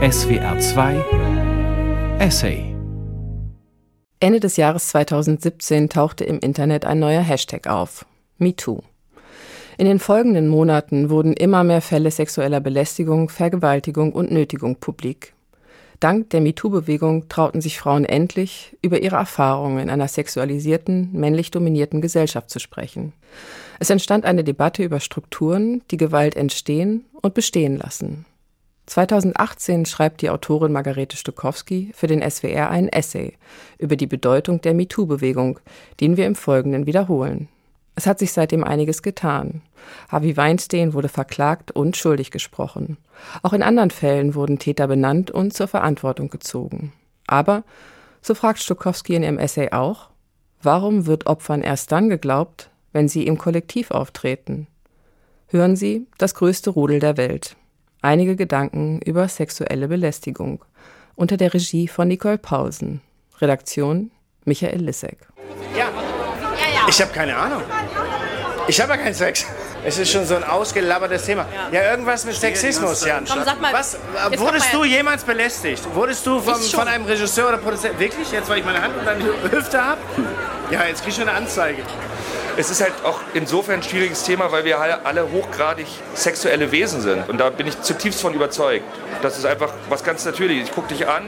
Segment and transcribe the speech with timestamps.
[0.00, 1.04] SWR 2
[2.20, 2.72] Essay
[4.20, 8.06] Ende des Jahres 2017 tauchte im Internet ein neuer Hashtag auf.
[8.36, 8.82] MeToo.
[9.76, 15.34] In den folgenden Monaten wurden immer mehr Fälle sexueller Belästigung, Vergewaltigung und Nötigung publik.
[15.98, 22.00] Dank der MeToo-Bewegung trauten sich Frauen endlich, über ihre Erfahrungen in einer sexualisierten, männlich dominierten
[22.00, 23.14] Gesellschaft zu sprechen.
[23.80, 28.26] Es entstand eine Debatte über Strukturen, die Gewalt entstehen und bestehen lassen.
[28.88, 33.34] 2018 schreibt die Autorin Margarete Stokowski für den SWR einen Essay
[33.78, 35.60] über die Bedeutung der MeToo-Bewegung,
[36.00, 37.48] den wir im Folgenden wiederholen.
[37.96, 39.60] Es hat sich seitdem einiges getan.
[40.08, 42.96] Harvey Weinstein wurde verklagt und schuldig gesprochen.
[43.42, 46.92] Auch in anderen Fällen wurden Täter benannt und zur Verantwortung gezogen.
[47.26, 47.64] Aber,
[48.22, 50.08] so fragt Stokowski in ihrem Essay auch,
[50.62, 54.66] warum wird Opfern erst dann geglaubt, wenn sie im Kollektiv auftreten?
[55.48, 57.57] Hören Sie das größte Rudel der Welt.
[58.00, 60.64] Einige Gedanken über sexuelle Belästigung.
[61.16, 63.00] Unter der Regie von Nicole Paulsen.
[63.40, 64.12] Redaktion
[64.44, 65.18] Michael Lissek.
[65.76, 65.88] Ja,
[66.88, 67.62] ich habe keine Ahnung.
[68.68, 69.46] Ich habe ja keinen Sex.
[69.84, 71.46] Es ist schon so ein ausgelabbertes Thema.
[71.72, 73.24] Ja, irgendwas mit Sexismus, Jan.
[73.28, 73.72] Komm, sag mal.
[73.72, 75.82] Was, äh, wurdest du jemals belästigt?
[75.94, 77.98] Wurdest du vom, von einem Regisseur oder Produzenten?
[77.98, 78.30] Wirklich?
[78.30, 80.00] Jetzt, weil ich meine Hand unter die Hüfte habe?
[80.70, 81.82] Ja, jetzt krieg ich schon eine Anzeige.
[82.60, 87.28] Es ist halt auch insofern ein schwieriges Thema, weil wir alle hochgradig sexuelle Wesen sind.
[87.28, 88.84] Und da bin ich zutiefst von überzeugt.
[89.22, 90.70] Das ist einfach was ganz Natürliches.
[90.70, 91.26] Ich gucke dich an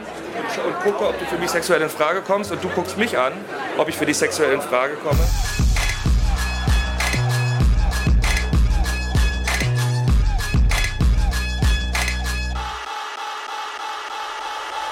[0.65, 2.51] und gucke, ob du für mich sexuell in Frage kommst.
[2.51, 3.31] Und du guckst mich an,
[3.77, 5.21] ob ich für dich sexuell in Frage komme.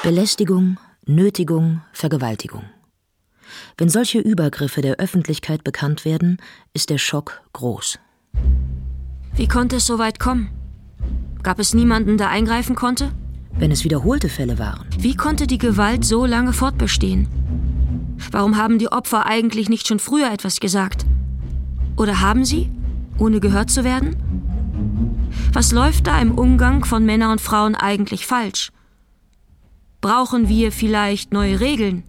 [0.03, 2.78] Belästigung, Nötigung, Vergewaltigung.
[3.79, 6.35] Wenn solche Übergriffe der Öffentlichkeit bekannt werden,
[6.73, 7.97] ist der Schock groß.
[9.33, 10.49] Wie konnte es so weit kommen?
[11.43, 13.13] Gab es niemanden, der eingreifen konnte?
[13.53, 14.85] Wenn es wiederholte Fälle waren.
[14.97, 17.29] Wie konnte die Gewalt so lange fortbestehen?
[18.31, 21.05] Warum haben die Opfer eigentlich nicht schon früher etwas gesagt?
[21.95, 22.69] Oder haben sie,
[23.17, 24.17] ohne gehört zu werden?
[25.53, 28.73] Was läuft da im Umgang von Männern und Frauen eigentlich falsch?
[30.01, 32.03] Brauchen wir vielleicht neue Regeln?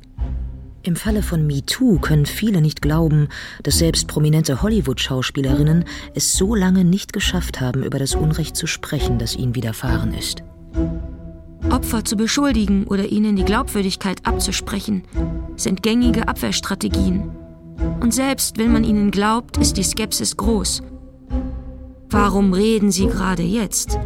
[0.83, 3.29] Im Falle von MeToo können viele nicht glauben,
[3.63, 9.19] dass selbst prominente Hollywood-Schauspielerinnen es so lange nicht geschafft haben, über das Unrecht zu sprechen,
[9.19, 10.43] das ihnen widerfahren ist.
[11.71, 15.05] Opfer zu beschuldigen oder ihnen die Glaubwürdigkeit abzusprechen,
[15.57, 17.31] sind gängige Abwehrstrategien.
[18.01, 20.83] Und selbst wenn man ihnen glaubt, ist die Skepsis groß.
[22.09, 23.99] Warum reden sie gerade jetzt?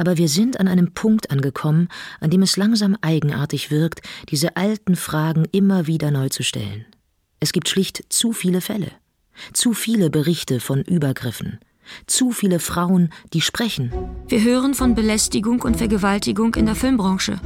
[0.00, 1.88] Aber wir sind an einem Punkt angekommen,
[2.20, 4.00] an dem es langsam eigenartig wirkt,
[4.30, 6.86] diese alten Fragen immer wieder neu zu stellen.
[7.38, 8.92] Es gibt schlicht zu viele Fälle,
[9.52, 11.58] zu viele Berichte von Übergriffen,
[12.06, 13.92] zu viele Frauen, die sprechen.
[14.26, 17.38] Wir hören von Belästigung und Vergewaltigung in der Filmbranche.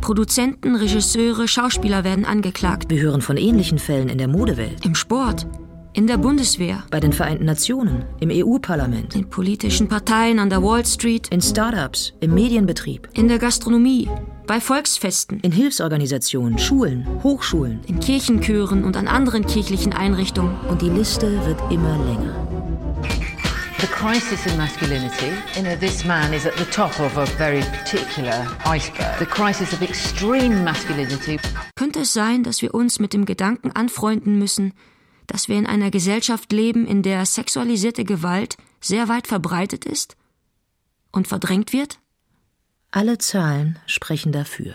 [0.00, 2.90] Produzenten, Regisseure, Schauspieler werden angeklagt.
[2.90, 4.86] Wir hören von ähnlichen Fällen in der Modewelt.
[4.86, 5.48] Im Sport.
[5.96, 6.84] In der Bundeswehr.
[6.90, 9.16] Bei den Vereinten Nationen, im EU-Parlament.
[9.16, 11.28] In politischen Parteien an der Wall Street.
[11.28, 13.08] In Startups, im Medienbetrieb.
[13.14, 14.06] In der Gastronomie.
[14.46, 15.40] Bei Volksfesten.
[15.40, 17.80] In Hilfsorganisationen, Schulen, Hochschulen.
[17.86, 20.54] In Kirchenchören und an anderen kirchlichen Einrichtungen.
[20.68, 22.46] Und die Liste wird immer länger.
[23.80, 27.62] The crisis in masculinity, you know, this man is at the top of a very
[27.62, 29.18] particular iceberg.
[29.18, 31.38] The crisis of extreme masculinity.
[31.74, 34.74] Könnte es sein, dass wir uns mit dem Gedanken anfreunden müssen,
[35.26, 40.16] dass wir in einer Gesellschaft leben, in der sexualisierte Gewalt sehr weit verbreitet ist
[41.12, 41.98] und verdrängt wird?
[42.90, 44.74] Alle Zahlen sprechen dafür.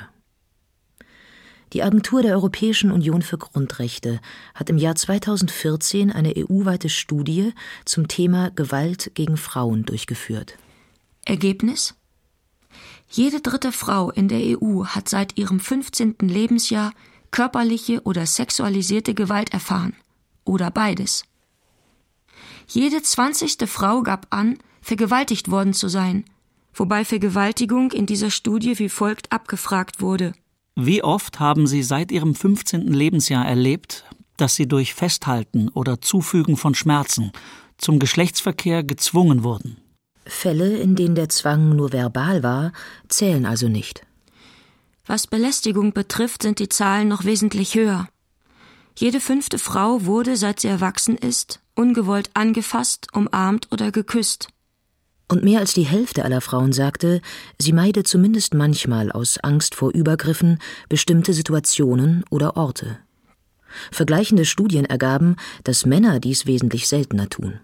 [1.73, 4.19] Die Agentur der Europäischen Union für Grundrechte
[4.53, 7.53] hat im Jahr 2014 eine EU-weite Studie
[7.85, 10.57] zum Thema Gewalt gegen Frauen durchgeführt.
[11.23, 11.95] Ergebnis?
[13.09, 16.16] Jede dritte Frau in der EU hat seit ihrem 15.
[16.22, 16.94] Lebensjahr
[17.31, 19.95] körperliche oder sexualisierte Gewalt erfahren
[20.46, 21.24] oder beides.
[22.68, 26.25] Jede zwanzigste Frau gab an, vergewaltigt worden zu sein,
[26.74, 30.33] wobei Vergewaltigung in dieser Studie wie folgt abgefragt wurde.
[30.75, 32.88] Wie oft haben Sie seit Ihrem 15.
[32.88, 34.06] Lebensjahr erlebt,
[34.38, 37.31] dass Sie durch Festhalten oder Zufügen von Schmerzen
[37.77, 39.77] zum Geschlechtsverkehr gezwungen wurden?
[40.25, 42.71] Fälle, in denen der Zwang nur verbal war,
[43.10, 44.06] zählen also nicht.
[45.06, 48.07] Was Belästigung betrifft, sind die Zahlen noch wesentlich höher.
[49.01, 54.50] Jede fünfte Frau wurde, seit sie erwachsen ist, ungewollt angefasst, umarmt oder geküsst.
[55.27, 57.19] Und mehr als die Hälfte aller Frauen sagte,
[57.57, 63.00] sie meide zumindest manchmal aus Angst vor Übergriffen bestimmte Situationen oder Orte.
[63.92, 67.59] Vergleichende Studien ergaben, dass Männer dies wesentlich seltener tun.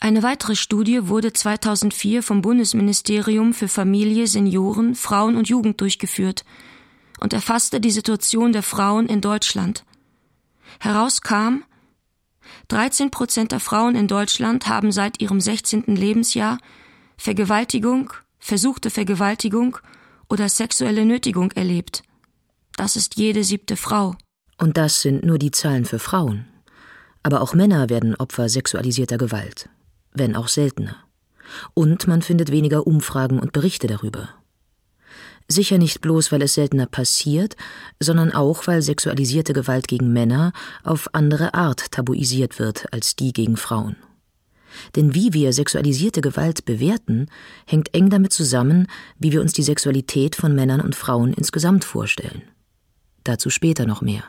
[0.00, 6.46] Eine weitere Studie wurde 2004 vom Bundesministerium für Familie, Senioren, Frauen und Jugend durchgeführt
[7.20, 9.84] und erfasste die Situation der Frauen in Deutschland.
[10.80, 11.64] Herauskam,
[12.68, 15.84] 13 Prozent der Frauen in Deutschland haben seit ihrem 16.
[15.86, 16.58] Lebensjahr
[17.16, 19.78] Vergewaltigung, versuchte Vergewaltigung
[20.28, 22.02] oder sexuelle Nötigung erlebt.
[22.76, 24.16] Das ist jede siebte Frau.
[24.58, 26.46] Und das sind nur die Zahlen für Frauen.
[27.22, 29.68] Aber auch Männer werden Opfer sexualisierter Gewalt,
[30.12, 30.96] wenn auch seltener.
[31.74, 34.30] Und man findet weniger Umfragen und Berichte darüber.
[35.52, 37.56] Sicher nicht bloß, weil es seltener passiert,
[38.00, 40.52] sondern auch, weil sexualisierte Gewalt gegen Männer
[40.82, 43.96] auf andere Art tabuisiert wird als die gegen Frauen.
[44.96, 47.26] Denn wie wir sexualisierte Gewalt bewerten,
[47.66, 48.86] hängt eng damit zusammen,
[49.18, 52.42] wie wir uns die Sexualität von Männern und Frauen insgesamt vorstellen.
[53.22, 54.24] Dazu später noch mehr.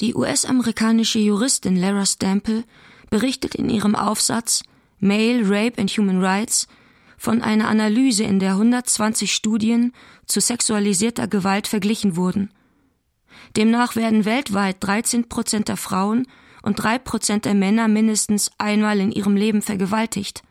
[0.00, 2.64] Die US-amerikanische Juristin Lara Stample
[3.10, 4.62] berichtet in ihrem Aufsatz
[4.98, 6.66] Male Rape and Human Rights
[7.22, 9.92] von einer Analyse, in der 120 Studien
[10.26, 12.50] zu sexualisierter Gewalt verglichen wurden.
[13.56, 16.26] Demnach werden weltweit 13 Prozent der Frauen
[16.62, 20.42] und 3 Prozent der Männer mindestens einmal in ihrem Leben vergewaltigt.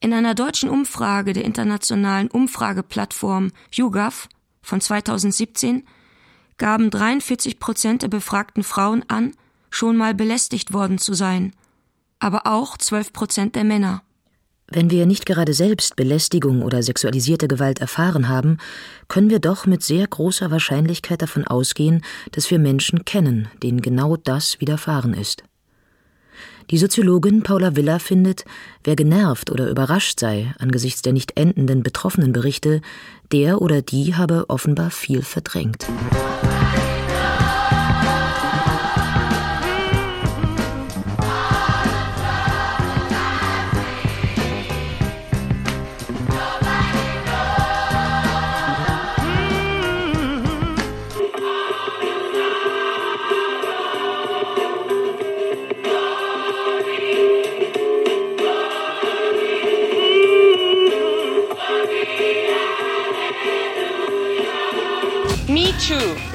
[0.00, 4.30] In einer deutschen Umfrage der internationalen Umfrageplattform YouGov
[4.62, 5.86] von 2017
[6.56, 9.32] gaben 43 Prozent der befragten Frauen an,
[9.68, 11.52] schon mal belästigt worden zu sein,
[12.18, 14.02] aber auch 12 Prozent der Männer.
[14.74, 18.58] Wenn wir nicht gerade selbst Belästigung oder sexualisierte Gewalt erfahren haben,
[19.06, 24.16] können wir doch mit sehr großer Wahrscheinlichkeit davon ausgehen, dass wir Menschen kennen, denen genau
[24.16, 25.44] das widerfahren ist.
[26.72, 28.44] Die Soziologin Paula Villa findet,
[28.82, 32.80] wer genervt oder überrascht sei angesichts der nicht endenden betroffenen Berichte,
[33.30, 35.86] der oder die habe offenbar viel verdrängt.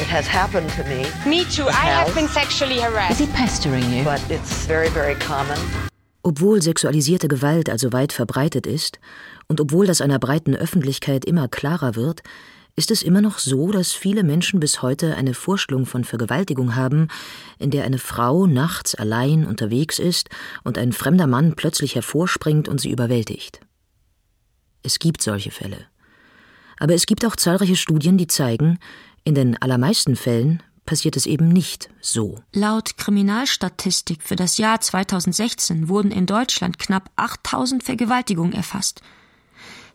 [0.10, 1.06] Has happened to me.
[1.26, 1.68] Me too.
[1.68, 3.12] I have been sexually harassed.
[3.12, 4.04] Is he pestering you?
[4.04, 5.58] But it's very, very common.
[6.24, 9.00] Obwohl sexualisierte Gewalt also weit verbreitet ist
[9.48, 12.24] und obwohl das einer breiten Öffentlichkeit immer klarer wird,
[12.76, 17.08] ist es immer noch so, dass viele Menschen bis heute eine Vorstellung von Vergewaltigung haben,
[17.58, 20.30] in der eine Frau nachts allein unterwegs ist
[20.64, 23.60] und ein fremder Mann plötzlich hervorspringt und sie überwältigt.
[24.82, 25.88] Es gibt solche Fälle.
[26.80, 28.80] Aber es gibt auch zahlreiche Studien, die zeigen,
[29.24, 32.40] in den allermeisten Fällen passiert es eben nicht so.
[32.52, 39.02] Laut Kriminalstatistik für das Jahr 2016 wurden in Deutschland knapp 8000 Vergewaltigungen erfasst.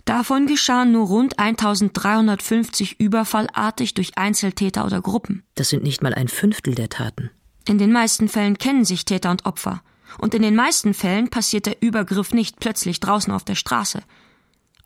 [0.04, 5.42] Davon geschahen nur rund 1350 überfallartig durch Einzeltäter oder Gruppen.
[5.54, 7.30] Das sind nicht mal ein Fünftel der Taten.
[7.66, 9.82] In den meisten Fällen kennen sich Täter und Opfer.
[10.18, 14.02] Und in den meisten Fällen passiert der Übergriff nicht plötzlich draußen auf der Straße.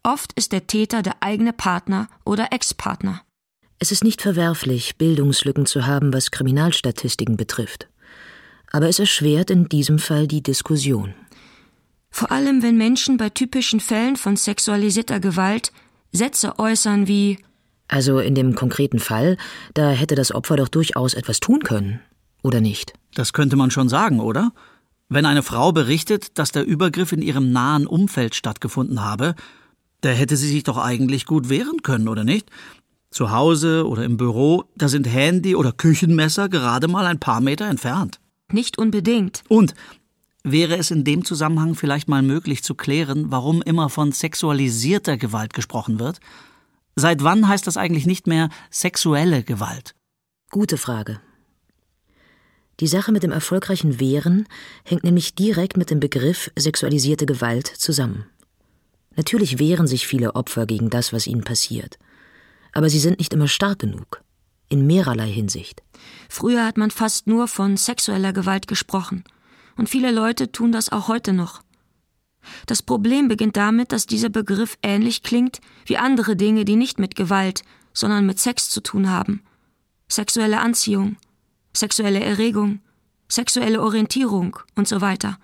[0.03, 3.21] Oft ist der Täter der eigene Partner oder Ex-Partner.
[3.81, 7.89] Es ist nicht verwerflich, Bildungslücken zu haben, was Kriminalstatistiken betrifft.
[8.73, 11.15] Aber es erschwert in diesem Fall die Diskussion.
[12.11, 15.73] Vor allem, wenn Menschen bei typischen Fällen von sexualisierter Gewalt
[16.11, 17.39] Sätze äußern wie
[17.87, 19.37] Also in dem konkreten Fall,
[19.75, 22.01] da hätte das Opfer doch durchaus etwas tun können,
[22.43, 22.95] oder nicht?
[23.15, 24.53] Das könnte man schon sagen, oder?
[25.09, 29.35] Wenn eine Frau berichtet, dass der Übergriff in ihrem nahen Umfeld stattgefunden habe,
[30.01, 32.51] da hätte sie sich doch eigentlich gut wehren können, oder nicht?
[33.11, 37.67] Zu Hause oder im Büro, da sind Handy oder Küchenmesser gerade mal ein paar Meter
[37.67, 38.21] entfernt.
[38.53, 39.43] Nicht unbedingt.
[39.49, 39.75] Und
[40.45, 45.55] wäre es in dem Zusammenhang vielleicht mal möglich zu klären, warum immer von sexualisierter Gewalt
[45.55, 46.21] gesprochen wird?
[46.97, 49.95] Seit wann heißt das eigentlich nicht mehr sexuelle Gewalt?
[50.51, 51.21] Gute Frage.
[52.81, 54.47] Die Sache mit dem erfolgreichen Wehren
[54.85, 58.27] hängt nämlich direkt mit dem Begriff sexualisierte Gewalt zusammen.
[59.17, 61.99] Natürlich wehren sich viele Opfer gegen das, was ihnen passiert
[62.73, 64.23] aber sie sind nicht immer stark genug.
[64.69, 65.83] In mehrerlei Hinsicht.
[66.29, 69.25] Früher hat man fast nur von sexueller Gewalt gesprochen.
[69.77, 71.63] Und viele Leute tun das auch heute noch.
[72.67, 77.15] Das Problem beginnt damit, dass dieser Begriff ähnlich klingt wie andere Dinge, die nicht mit
[77.15, 79.43] Gewalt, sondern mit Sex zu tun haben.
[80.09, 81.17] Sexuelle Anziehung,
[81.73, 82.81] sexuelle Erregung,
[83.29, 85.39] sexuelle Orientierung und so weiter.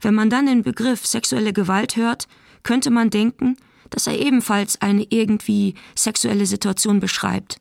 [0.00, 2.26] Wenn man dann den Begriff sexuelle Gewalt hört,
[2.62, 3.56] könnte man denken,
[3.92, 7.60] dass er ebenfalls eine irgendwie sexuelle Situation beschreibt.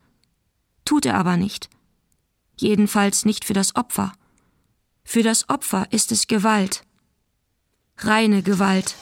[0.85, 1.69] Tut er aber nicht.
[2.57, 4.13] Jedenfalls nicht für das Opfer.
[5.03, 6.83] Für das Opfer ist es Gewalt.
[7.97, 8.95] Reine Gewalt.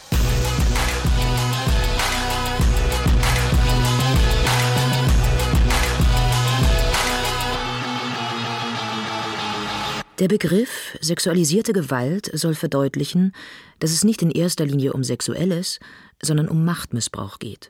[10.19, 13.31] Der Begriff sexualisierte Gewalt soll verdeutlichen,
[13.79, 15.79] dass es nicht in erster Linie um Sexuelles,
[16.21, 17.69] sondern um Machtmissbrauch geht.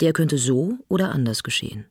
[0.00, 1.84] Der könnte so oder anders geschehen.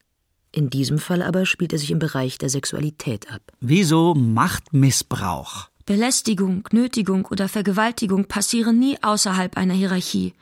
[0.51, 3.41] In diesem Fall aber spielt er sich im Bereich der Sexualität ab.
[3.59, 5.69] Wieso Machtmissbrauch?
[5.85, 10.33] Belästigung, Nötigung oder Vergewaltigung passieren nie außerhalb einer Hierarchie.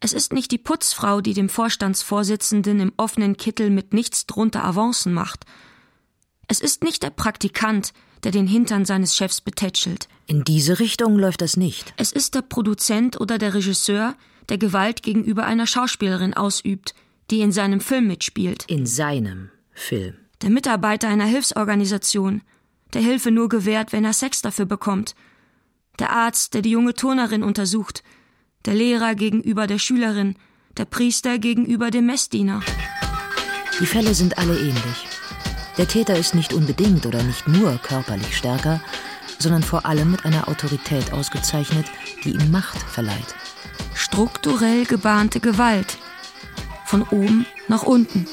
[0.00, 5.12] Es ist nicht die Putzfrau, die dem Vorstandsvorsitzenden im offenen Kittel mit nichts drunter Avancen
[5.12, 5.44] macht,
[6.50, 7.92] es ist nicht der Praktikant,
[8.24, 10.08] der den Hintern seines Chefs betätschelt.
[10.26, 11.94] In diese Richtung läuft das nicht.
[11.96, 14.16] Es ist der Produzent oder der Regisseur,
[14.48, 16.96] der Gewalt gegenüber einer Schauspielerin ausübt,
[17.30, 18.64] die in seinem Film mitspielt.
[18.66, 20.14] In seinem Film.
[20.42, 22.42] Der Mitarbeiter einer Hilfsorganisation,
[22.94, 25.14] der Hilfe nur gewährt, wenn er Sex dafür bekommt.
[26.00, 28.02] Der Arzt, der die junge Turnerin untersucht.
[28.64, 30.34] Der Lehrer gegenüber der Schülerin.
[30.76, 32.60] Der Priester gegenüber dem Messdiener.
[33.78, 35.09] Die Fälle sind alle ähnlich.
[35.80, 38.82] Der Täter ist nicht unbedingt oder nicht nur körperlich stärker,
[39.38, 41.86] sondern vor allem mit einer Autorität ausgezeichnet,
[42.22, 43.34] die ihm Macht verleiht.
[43.94, 45.96] Strukturell gebahnte Gewalt.
[46.84, 48.26] Von oben nach unten.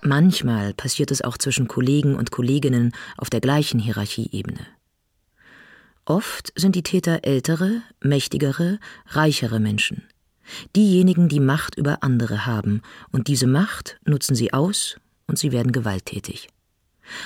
[0.00, 4.66] Manchmal passiert es auch zwischen Kollegen und Kolleginnen auf der gleichen Hierarchieebene.
[6.06, 8.78] Oft sind die Täter ältere, mächtigere,
[9.08, 10.08] reichere Menschen.
[10.76, 12.82] Diejenigen, die Macht über andere haben,
[13.12, 14.96] und diese Macht nutzen sie aus
[15.26, 16.48] und sie werden gewalttätig.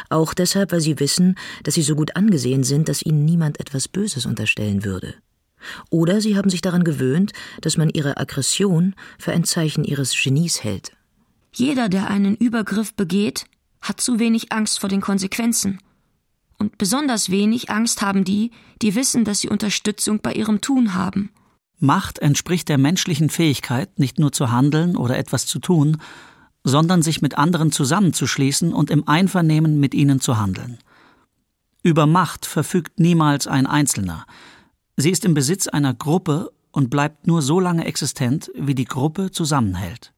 [0.08, 3.88] Auch deshalb, weil sie wissen, dass sie so gut angesehen sind, dass ihnen niemand etwas
[3.88, 5.14] Böses unterstellen würde.
[5.90, 10.62] Oder sie haben sich daran gewöhnt, dass man ihre Aggression für ein Zeichen ihres Genies
[10.62, 10.92] hält.
[11.52, 13.46] Jeder, der einen Übergriff begeht,
[13.80, 15.80] hat zu wenig Angst vor den Konsequenzen.
[16.58, 18.50] Und besonders wenig Angst haben die,
[18.82, 21.30] die wissen, dass sie Unterstützung bei ihrem Tun haben.
[21.78, 25.98] Macht entspricht der menschlichen Fähigkeit, nicht nur zu handeln oder etwas zu tun,
[26.64, 30.78] sondern sich mit anderen zusammenzuschließen und im Einvernehmen mit ihnen zu handeln.
[31.82, 34.26] Über Macht verfügt niemals ein Einzelner.
[34.96, 39.30] Sie ist im Besitz einer Gruppe und bleibt nur so lange existent, wie die Gruppe
[39.30, 40.12] zusammenhält.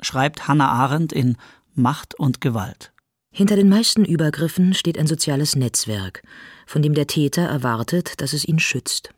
[0.00, 1.36] Schreibt Hannah Arendt in
[1.74, 2.92] Macht und Gewalt.
[3.30, 6.22] Hinter den meisten Übergriffen steht ein soziales Netzwerk,
[6.66, 9.10] von dem der Täter erwartet, dass es ihn schützt.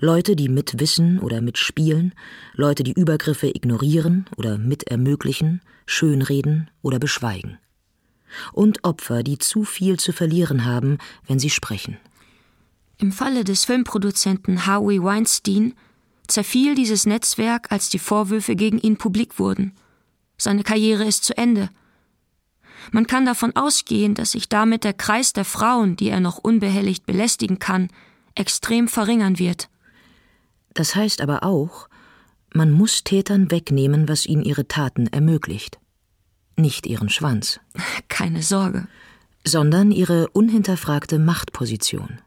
[0.00, 2.14] Leute, die mitwissen oder mitspielen,
[2.54, 7.58] Leute, die Übergriffe ignorieren oder mitermöglichen, schönreden oder beschweigen.
[8.52, 11.96] Und Opfer, die zu viel zu verlieren haben, wenn sie sprechen.
[12.98, 15.74] Im Falle des Filmproduzenten Harvey Weinstein
[16.28, 19.72] zerfiel dieses Netzwerk, als die Vorwürfe gegen ihn publik wurden.
[20.36, 21.70] Seine Karriere ist zu Ende.
[22.92, 27.04] Man kann davon ausgehen, dass sich damit der Kreis der Frauen, die er noch unbehelligt
[27.04, 27.88] belästigen kann,
[28.34, 29.68] extrem verringern wird.
[30.74, 31.88] Das heißt aber auch,
[32.52, 35.78] man muss Tätern wegnehmen, was ihnen ihre Taten ermöglicht.
[36.56, 37.60] Nicht ihren Schwanz.
[38.08, 38.86] Keine Sorge.
[39.44, 42.20] Sondern ihre unhinterfragte Machtposition.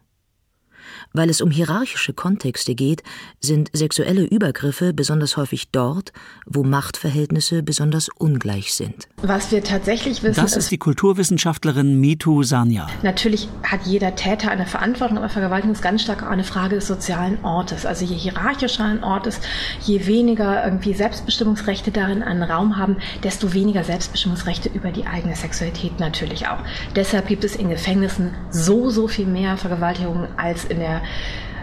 [1.14, 3.04] Weil es um hierarchische Kontexte geht,
[3.40, 6.12] sind sexuelle Übergriffe besonders häufig dort,
[6.46, 9.08] wo Machtverhältnisse besonders ungleich sind.
[9.22, 12.88] Was wir tatsächlich wissen, das ist die Kulturwissenschaftlerin Mitu Sanya.
[13.04, 16.88] Natürlich hat jeder Täter eine Verantwortung, aber Vergewaltigung ist ganz stark auch eine Frage des
[16.88, 17.86] sozialen Ortes.
[17.86, 19.42] Also je hierarchischer ein Ort ist,
[19.82, 26.00] je weniger irgendwie Selbstbestimmungsrechte darin einen Raum haben, desto weniger Selbstbestimmungsrechte über die eigene Sexualität
[26.00, 26.60] natürlich auch.
[26.96, 31.02] Deshalb gibt es in Gefängnissen so, so viel mehr Vergewaltigungen als in der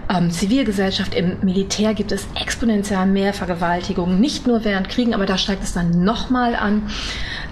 [0.09, 5.39] ähm, Zivilgesellschaft, im Militär gibt es exponentiell mehr Vergewaltigungen, nicht nur während Kriegen, aber da
[5.39, 6.91] steigt es dann nochmal an.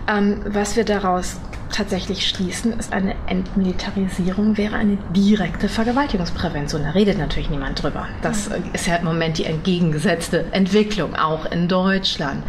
[0.08, 1.38] Ähm, was wir daraus
[1.70, 6.82] tatsächlich schließen, ist eine Entmilitarisierung wäre eine direkte Vergewaltigungsprävention.
[6.82, 8.06] Da redet natürlich niemand drüber.
[8.22, 12.42] Das ist ja im Moment die entgegengesetzte Entwicklung, auch in Deutschland.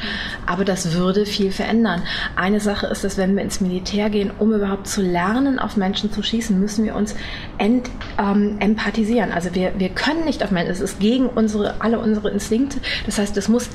[0.46, 2.04] Aber das würde viel verändern.
[2.36, 6.12] Eine Sache ist, dass wenn wir ins Militär gehen, um überhaupt zu lernen, auf Menschen
[6.12, 7.16] zu schießen, müssen wir uns
[7.58, 9.32] ent, ähm, empathisieren.
[9.32, 12.80] Also wir, wir können nicht auf Menschen, es ist gegen unsere, alle unsere Instinkte.
[13.06, 13.70] Das heißt, es muss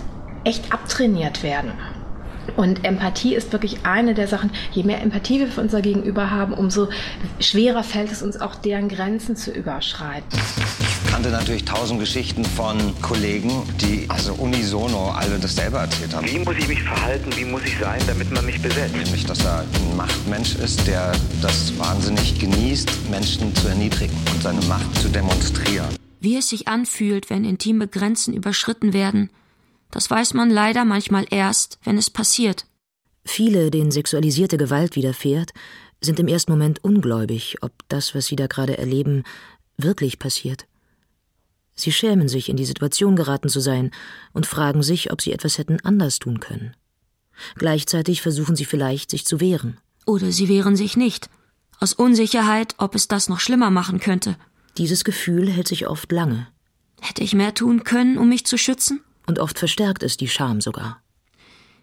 [0.44, 1.72] echt abtrainiert werden.
[2.56, 6.52] Und Empathie ist wirklich eine der Sachen, je mehr Empathie wir für unser Gegenüber haben,
[6.52, 6.88] umso
[7.40, 10.38] schwerer fällt es uns auch, deren Grenzen zu überschreiten.
[11.04, 16.26] Ich kannte natürlich tausend Geschichten von Kollegen, die also unisono alle dasselbe erzählt haben.
[16.26, 18.96] Wie muss ich mich verhalten, wie muss ich sein, damit man mich besetzt?
[18.96, 24.60] Nämlich, dass er ein Machtmensch ist, der das wahnsinnig genießt, Menschen zu erniedrigen und seine
[24.62, 25.88] Macht zu demonstrieren.
[26.20, 29.30] Wie es sich anfühlt, wenn intime Grenzen überschritten werden–
[29.90, 32.66] das weiß man leider manchmal erst, wenn es passiert.
[33.24, 35.52] Viele, denen sexualisierte Gewalt widerfährt,
[36.00, 39.24] sind im ersten Moment ungläubig, ob das, was sie da gerade erleben,
[39.76, 40.66] wirklich passiert.
[41.74, 43.90] Sie schämen sich, in die Situation geraten zu sein
[44.32, 46.76] und fragen sich, ob sie etwas hätten anders tun können.
[47.56, 49.78] Gleichzeitig versuchen sie vielleicht, sich zu wehren.
[50.06, 51.30] Oder sie wehren sich nicht,
[51.80, 54.36] aus Unsicherheit, ob es das noch schlimmer machen könnte.
[54.78, 56.46] Dieses Gefühl hält sich oft lange.
[57.00, 59.00] Hätte ich mehr tun können, um mich zu schützen?
[59.26, 61.00] Und oft verstärkt es die Scham sogar.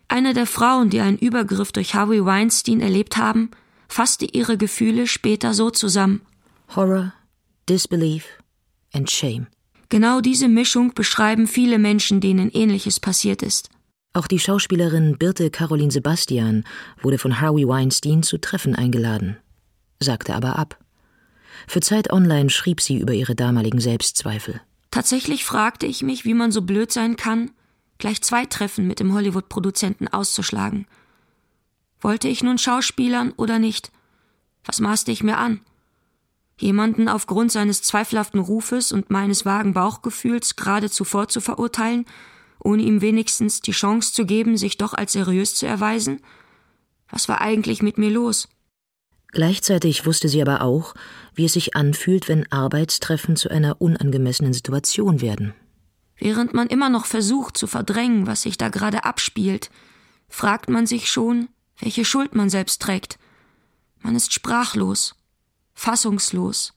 [0.08, 3.52] Eine der Frauen, die einen Übergriff durch Harvey Weinstein erlebt haben,
[3.88, 6.22] fasste ihre Gefühle später so zusammen.
[6.76, 7.14] Horror,
[7.70, 8.26] Disbelief
[8.94, 9.48] and Shame.
[9.90, 13.70] Genau diese Mischung beschreiben viele Menschen, denen ähnliches passiert ist.
[14.14, 16.66] Auch die Schauspielerin Birte Caroline Sebastian
[17.02, 19.38] wurde von Harvey Weinstein zu Treffen eingeladen,
[20.02, 20.78] sagte aber ab.
[21.68, 24.62] Für Zeit Online schrieb sie über ihre damaligen Selbstzweifel.
[24.92, 27.52] Tatsächlich fragte ich mich, wie man so blöd sein kann,
[27.98, 30.86] gleich zwei Treffen mit dem Hollywood-Produzenten auszuschlagen.
[32.02, 33.92] Wollte ich nun Schauspielern oder nicht?
[34.66, 35.62] Was maßte ich mir an?
[36.58, 42.06] Jemanden aufgrund seines zweifelhaften Rufes und meines vagen Bauchgefühls geradezu vorzuverurteilen
[42.64, 46.22] ohne ihm wenigstens die Chance zu geben, sich doch als seriös zu erweisen?
[47.10, 48.48] Was war eigentlich mit mir los?
[49.32, 50.94] Gleichzeitig wusste sie aber auch,
[51.34, 55.54] wie es sich anfühlt, wenn Arbeitstreffen zu einer unangemessenen Situation werden.
[56.18, 59.72] Während man immer noch versucht zu verdrängen, was sich da gerade abspielt,
[60.28, 61.48] fragt man sich schon,
[61.80, 63.18] welche Schuld man selbst trägt.
[64.00, 65.16] Man ist sprachlos,
[65.74, 66.74] fassungslos,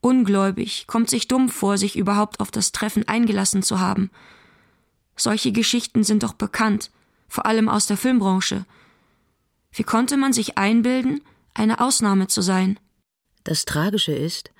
[0.00, 4.10] ungläubig, kommt sich dumm vor, sich überhaupt auf das Treffen eingelassen zu haben–
[5.20, 6.90] solche Geschichten sind doch bekannt,
[7.28, 8.64] vor allem aus der Filmbranche.
[9.70, 11.20] Wie konnte man sich einbilden,
[11.54, 12.78] eine Ausnahme zu sein?
[13.44, 14.50] Das Tragische ist,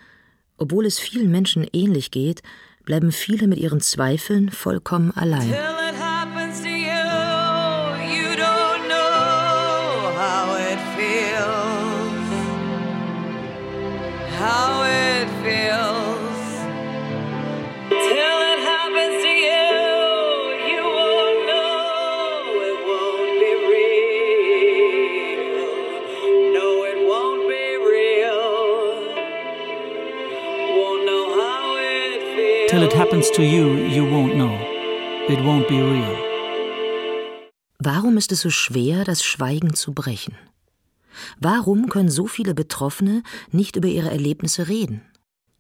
[0.57, 2.43] obwohl es vielen Menschen ähnlich geht,
[2.85, 5.55] bleiben viele mit ihren Zweifeln vollkommen allein.
[14.41, 14.70] how
[33.21, 34.59] happens to you, you won't know.
[35.29, 36.17] It won't be real.
[37.79, 40.35] Warum ist es so schwer, das Schweigen zu brechen?
[41.39, 45.03] Warum können so viele Betroffene nicht über ihre Erlebnisse reden?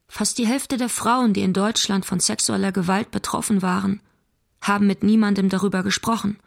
[0.08, 4.00] Fast die Hälfte der Frauen, die in Deutschland von sexueller Gewalt betroffen waren,
[4.62, 6.38] haben mit niemandem darüber gesprochen.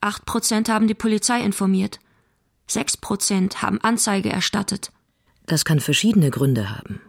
[0.00, 1.98] Acht Prozent haben die Polizei informiert.
[2.66, 4.92] Sechs Prozent haben Anzeige erstattet.
[5.46, 7.00] Das kann verschiedene Gründe haben.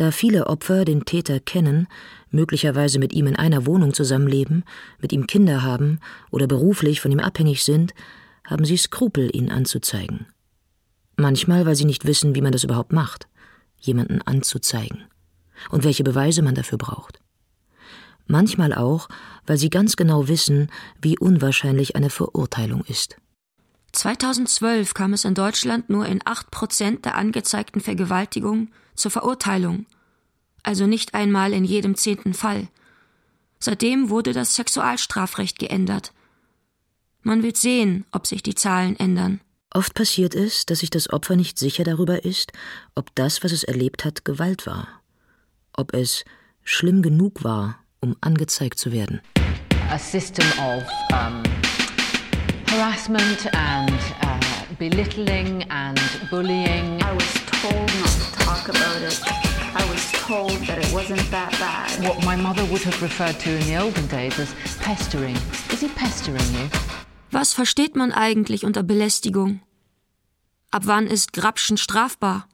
[0.00, 1.86] Da viele Opfer den Täter kennen,
[2.30, 4.64] möglicherweise mit ihm in einer Wohnung zusammenleben,
[4.98, 7.92] mit ihm Kinder haben oder beruflich von ihm abhängig sind,
[8.46, 10.24] haben sie Skrupel, ihn anzuzeigen.
[11.16, 13.28] Manchmal, weil sie nicht wissen, wie man das überhaupt macht,
[13.78, 15.04] jemanden anzuzeigen
[15.68, 17.20] und welche Beweise man dafür braucht.
[18.26, 19.06] Manchmal auch,
[19.44, 20.70] weil sie ganz genau wissen,
[21.02, 23.18] wie unwahrscheinlich eine Verurteilung ist.
[23.92, 29.86] 2012 kam es in Deutschland nur in acht Prozent der angezeigten Vergewaltigungen zur Verurteilung,
[30.62, 32.68] also nicht einmal in jedem zehnten Fall.
[33.58, 36.12] Seitdem wurde das Sexualstrafrecht geändert.
[37.22, 39.40] Man wird sehen, ob sich die Zahlen ändern.
[39.72, 42.52] Oft passiert es, dass sich das Opfer nicht sicher darüber ist,
[42.94, 44.88] ob das, was es erlebt hat, Gewalt war,
[45.72, 46.24] ob es
[46.64, 49.20] schlimm genug war, um angezeigt zu werden.
[49.90, 51.42] A system of um,
[52.70, 54.38] harassment and uh,
[54.78, 55.98] belittling and
[56.30, 57.02] bullying.
[57.02, 59.20] I was told not to talk about it.
[59.74, 61.90] I was told that it wasn't that bad.
[62.06, 65.36] What my mother would have referred to in the olden days as pestering.
[65.72, 66.68] Is he pestering you?
[67.32, 69.60] Was versteht man eigentlich unter Belästigung?
[70.70, 72.46] Ab wann ist Grapschen strafbar?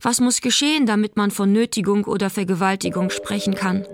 [0.00, 3.86] Was muss geschehen, damit man von Nötigung oder Vergewaltigung sprechen kann?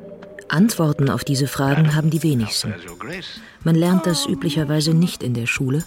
[0.49, 2.75] Antworten auf diese Fragen haben die wenigsten.
[3.65, 5.85] Man lernt das üblicherweise nicht in der Schule.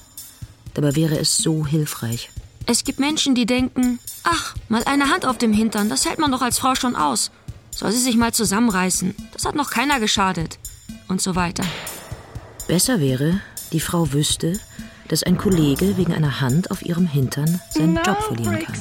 [0.73, 2.29] Dabei wäre es so hilfreich.
[2.65, 6.31] Es gibt Menschen, die denken, ach, mal eine Hand auf dem Hintern, das hält man
[6.31, 7.31] doch als Frau schon aus.
[7.71, 10.57] Soll sie sich mal zusammenreißen, das hat noch keiner geschadet.
[11.07, 11.63] Und so weiter.
[12.67, 13.39] Besser wäre,
[13.71, 14.59] die Frau wüsste,
[15.07, 18.75] dass ein Kollege wegen einer Hand auf ihrem Hintern seinen Job verlieren kann.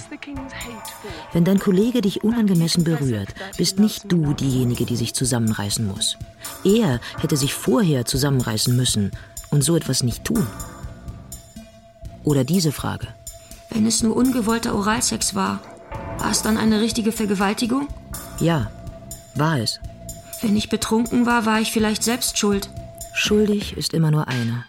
[1.32, 6.16] Wenn dein Kollege dich unangemessen berührt, bist nicht du diejenige, die sich zusammenreißen muss.
[6.64, 9.10] Er hätte sich vorher zusammenreißen müssen
[9.50, 10.46] und so etwas nicht tun.
[12.22, 13.08] Oder diese Frage.
[13.70, 15.60] Wenn es nur ungewollter Oralsex war,
[16.18, 17.88] war es dann eine richtige Vergewaltigung?
[18.40, 18.70] Ja,
[19.34, 19.80] war es.
[20.40, 22.70] Wenn ich betrunken war, war ich vielleicht selbst schuld.
[23.14, 24.64] Schuldig ist immer nur einer.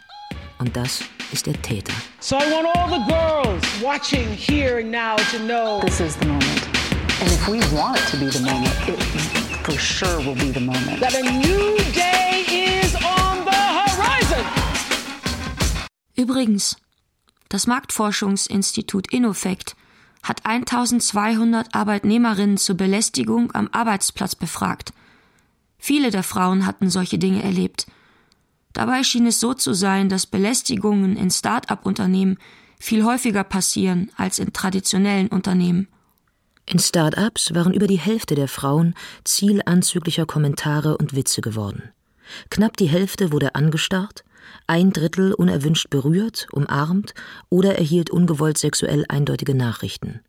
[0.58, 1.02] Und das
[1.36, 1.94] ist der Täter.
[2.22, 6.26] So I want all the girls watching here and now to know this is the
[6.26, 6.64] moment.
[7.20, 9.04] And if we want it to be the moment, it
[9.64, 11.02] for sure will be the moment.
[11.02, 14.46] That a new day is on the horizon.
[16.16, 16.78] Übrigens,
[17.50, 19.76] das Marktforschungsinstitut Innofect
[20.24, 24.94] hat 1200 Arbeitnehmerinnen zur Belästigung am Arbeitsplatz befragt.
[25.78, 27.88] Viele der Frauen hatten solche Dinge erlebt.
[28.76, 32.38] Dabei schien es so zu sein, dass Belästigungen in Start-up-Unternehmen
[32.78, 35.88] viel häufiger passieren als in traditionellen Unternehmen.
[36.66, 41.84] In Start-ups waren über die Hälfte der Frauen Ziel anzüglicher Kommentare und Witze geworden.
[42.50, 44.26] Knapp die Hälfte wurde angestarrt,
[44.68, 47.14] ein Drittel unerwünscht berührt, umarmt
[47.50, 50.20] oder erhielt ungewollt sexuell eindeutige Nachrichten.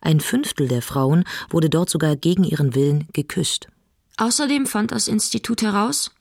[0.00, 3.66] Ein Fünftel der Frauen wurde dort sogar gegen ihren Willen geküsst.
[4.16, 6.12] Außerdem fand das Institut heraus,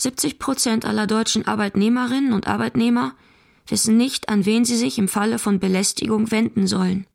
[0.00, 3.12] 70 Prozent aller deutschen Arbeitnehmerinnen und Arbeitnehmer
[3.66, 7.06] wissen nicht, an wen sie sich im Falle von Belästigung wenden sollen.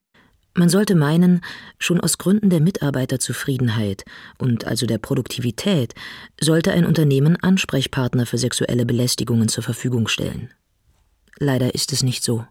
[0.54, 1.42] Man sollte meinen,
[1.80, 4.06] schon aus Gründen der Mitarbeiterzufriedenheit
[4.38, 5.96] und also der Produktivität
[6.40, 10.52] sollte ein Unternehmen Ansprechpartner für sexuelle Belästigungen zur Verfügung stellen.
[11.40, 12.46] Leider ist es nicht so.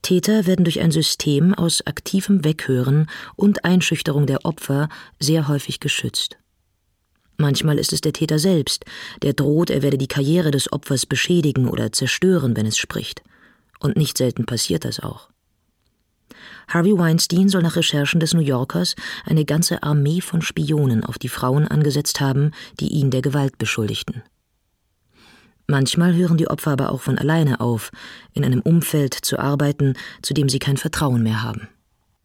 [0.00, 6.38] Täter werden durch ein System aus aktivem Weghören und Einschüchterung der Opfer sehr häufig geschützt.
[7.38, 8.84] Manchmal ist es der Täter selbst,
[9.22, 13.22] der droht, er werde die Karriere des Opfers beschädigen oder zerstören, wenn es spricht.
[13.78, 15.30] Und nicht selten passiert das auch.
[16.66, 21.28] Harvey Weinstein soll nach Recherchen des New Yorkers eine ganze Armee von Spionen auf die
[21.28, 24.22] Frauen angesetzt haben, die ihn der Gewalt beschuldigten.
[25.68, 27.90] Manchmal hören die Opfer aber auch von alleine auf,
[28.32, 31.68] in einem Umfeld zu arbeiten, zu dem sie kein Vertrauen mehr haben.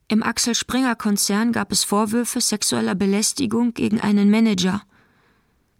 [0.07, 4.81] Im Axel Springer Konzern gab es Vorwürfe sexueller Belästigung gegen einen Manager.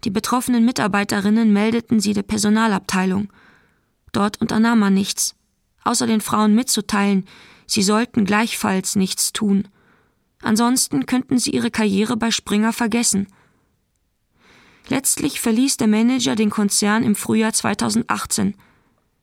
[0.04, 3.32] Die betroffenen Mitarbeiterinnen meldeten sie der Personalabteilung.
[4.12, 5.36] Dort unternahm man nichts,
[5.84, 7.26] außer den Frauen mitzuteilen,
[7.66, 9.68] Sie sollten gleichfalls nichts tun.
[10.42, 13.28] Ansonsten könnten sie ihre Karriere bei Springer vergessen.
[14.90, 18.56] Letztlich verließ der Manager den Konzern im Frühjahr 2018.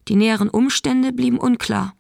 [0.09, 1.95] Die näheren Umstände blieben unklar.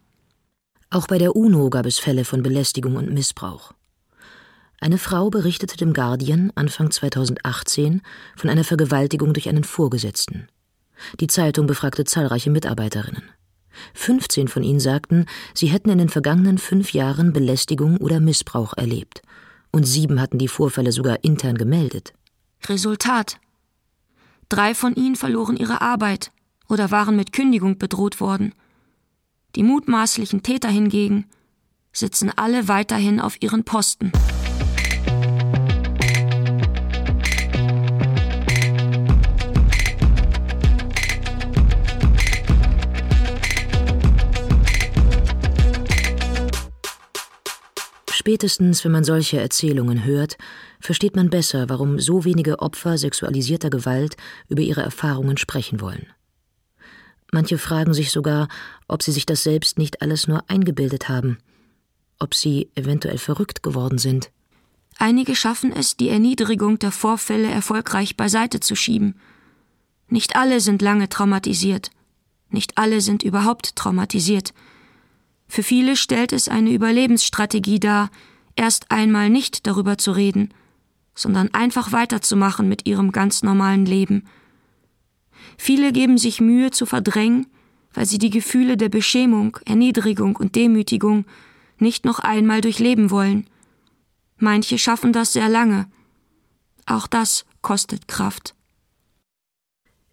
[0.88, 3.72] Auch bei der UNO gab es Fälle von Belästigung und Missbrauch.
[4.82, 8.00] Eine Frau berichtete dem Guardian Anfang 2018
[8.34, 10.48] von einer Vergewaltigung durch einen Vorgesetzten.
[11.20, 13.22] Die Zeitung befragte zahlreiche Mitarbeiterinnen.
[13.92, 19.20] 15 von ihnen sagten, sie hätten in den vergangenen fünf Jahren Belästigung oder Missbrauch erlebt.
[19.70, 22.14] Und sieben hatten die Vorfälle sogar intern gemeldet.
[22.66, 23.38] Resultat.
[24.48, 26.32] Drei von ihnen verloren ihre Arbeit
[26.68, 28.54] oder waren mit Kündigung bedroht worden.
[29.56, 31.26] Die mutmaßlichen Täter hingegen
[31.92, 34.10] sitzen alle weiterhin auf ihren Posten.
[48.30, 50.38] Spätestens, wenn man solche Erzählungen hört,
[50.78, 54.16] versteht man besser, warum so wenige Opfer sexualisierter Gewalt
[54.48, 56.06] über ihre Erfahrungen sprechen wollen.
[57.32, 58.46] Manche fragen sich sogar,
[58.86, 61.38] ob sie sich das selbst nicht alles nur eingebildet haben,
[62.20, 64.30] ob sie eventuell verrückt geworden sind.
[64.96, 69.16] Einige schaffen es, die Erniedrigung der Vorfälle erfolgreich beiseite zu schieben.
[70.06, 71.90] Nicht alle sind lange traumatisiert.
[72.48, 74.54] Nicht alle sind überhaupt traumatisiert.
[75.50, 78.12] Für viele stellt es eine Überlebensstrategie dar,
[78.54, 80.54] erst einmal nicht darüber zu reden,
[81.12, 84.28] sondern einfach weiterzumachen mit ihrem ganz normalen Leben.
[85.58, 87.48] Viele geben sich Mühe zu verdrängen,
[87.92, 91.24] weil sie die Gefühle der Beschämung, Erniedrigung und Demütigung
[91.78, 93.50] nicht noch einmal durchleben wollen.
[94.38, 95.90] Manche schaffen das sehr lange.
[96.86, 98.54] Auch das kostet Kraft.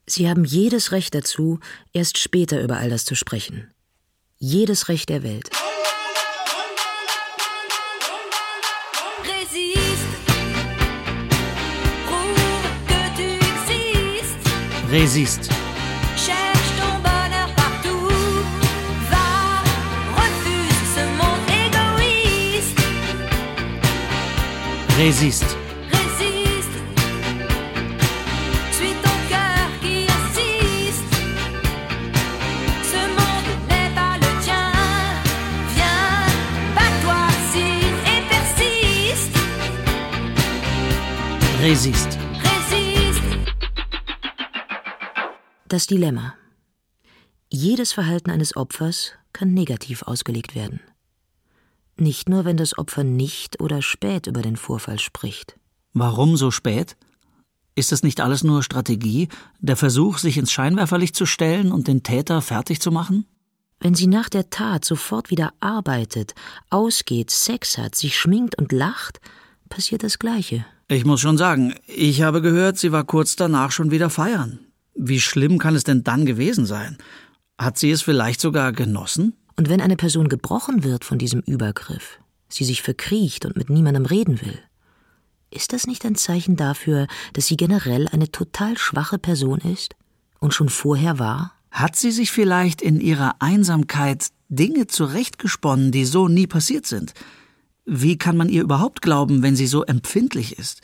[0.08, 1.60] Sie haben jedes Recht dazu,
[1.94, 3.68] erst später über all das zu sprechen
[4.40, 5.50] jedes Recht der Welt.
[14.90, 15.50] Resist.
[16.16, 16.58] Cherche
[41.60, 42.20] Resist.
[42.44, 43.24] Resist.
[45.68, 46.36] Das Dilemma.
[47.50, 50.82] Jedes Verhalten eines Opfers kann negativ ausgelegt werden.
[51.96, 55.58] Nicht nur, wenn das Opfer nicht oder spät über den Vorfall spricht.
[55.94, 56.96] Warum so spät?
[57.74, 59.28] Ist das nicht alles nur Strategie,
[59.60, 63.26] der Versuch, sich ins Scheinwerferlicht zu stellen und den Täter fertig zu machen?
[63.80, 66.36] Wenn sie nach der Tat sofort wieder arbeitet,
[66.70, 69.20] ausgeht, Sex hat, sich schminkt und lacht,
[69.70, 70.64] passiert das Gleiche.
[70.90, 74.60] Ich muss schon sagen, ich habe gehört, sie war kurz danach schon wieder feiern.
[74.96, 76.98] Wie schlimm kann es denn dann gewesen sein?
[77.58, 79.34] Hat sie es vielleicht sogar genossen?
[79.58, 84.06] Und wenn eine Person gebrochen wird von diesem Übergriff, sie sich verkriecht und mit niemandem
[84.06, 84.60] reden will,
[85.52, 89.94] ist das nicht ein Zeichen dafür, dass sie generell eine total schwache Person ist
[90.40, 91.54] und schon vorher war?
[91.70, 97.14] Hat sie sich vielleicht in ihrer Einsamkeit Dinge zurechtgesponnen, die so nie passiert sind?
[97.90, 100.82] Wie kann man ihr überhaupt glauben, wenn sie so empfindlich ist?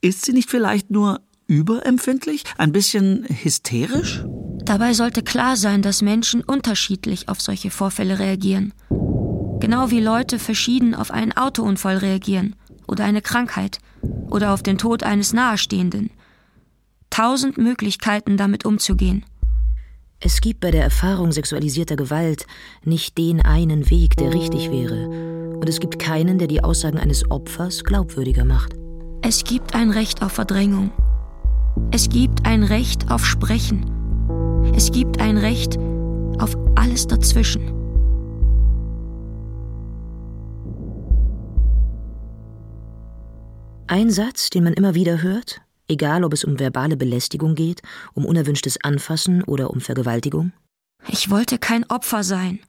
[0.00, 4.24] Ist sie nicht vielleicht nur überempfindlich, ein bisschen hysterisch?
[4.64, 8.72] Dabei sollte klar sein, dass Menschen unterschiedlich auf solche Vorfälle reagieren.
[9.60, 12.56] Genau wie Leute verschieden auf einen Autounfall reagieren
[12.88, 13.78] oder eine Krankheit
[14.30, 16.10] oder auf den Tod eines Nahestehenden.
[17.10, 19.26] Tausend Möglichkeiten, damit umzugehen.
[20.22, 22.44] Es gibt bei der Erfahrung sexualisierter Gewalt
[22.84, 25.08] nicht den einen Weg, der richtig wäre.
[25.08, 28.74] Und es gibt keinen, der die Aussagen eines Opfers glaubwürdiger macht.
[29.22, 30.90] Es gibt ein Recht auf Verdrängung.
[31.90, 33.90] Es gibt ein Recht auf Sprechen.
[34.76, 35.78] Es gibt ein Recht
[36.38, 37.72] auf alles dazwischen.
[43.86, 47.82] Ein Satz, den man immer wieder hört, egal ob es um verbale Belästigung geht,
[48.14, 50.52] um unerwünschtes Anfassen oder um Vergewaltigung?
[51.08, 52.60] Ich wollte kein Opfer sein.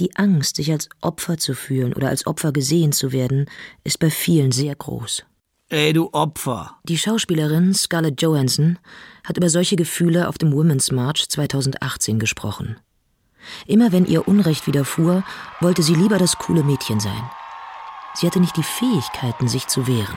[0.00, 3.46] Die Angst, sich als Opfer zu fühlen oder als Opfer gesehen zu werden,
[3.82, 5.24] ist bei vielen sehr groß.
[5.70, 6.78] Ey, du Opfer.
[6.84, 8.78] Die Schauspielerin Scarlett Johansson
[9.24, 12.78] hat über solche Gefühle auf dem Women's March 2018 gesprochen.
[13.66, 15.24] Immer wenn ihr Unrecht widerfuhr,
[15.60, 17.30] wollte sie lieber das coole Mädchen sein.
[18.14, 20.16] Sie hatte nicht die Fähigkeiten, sich zu wehren.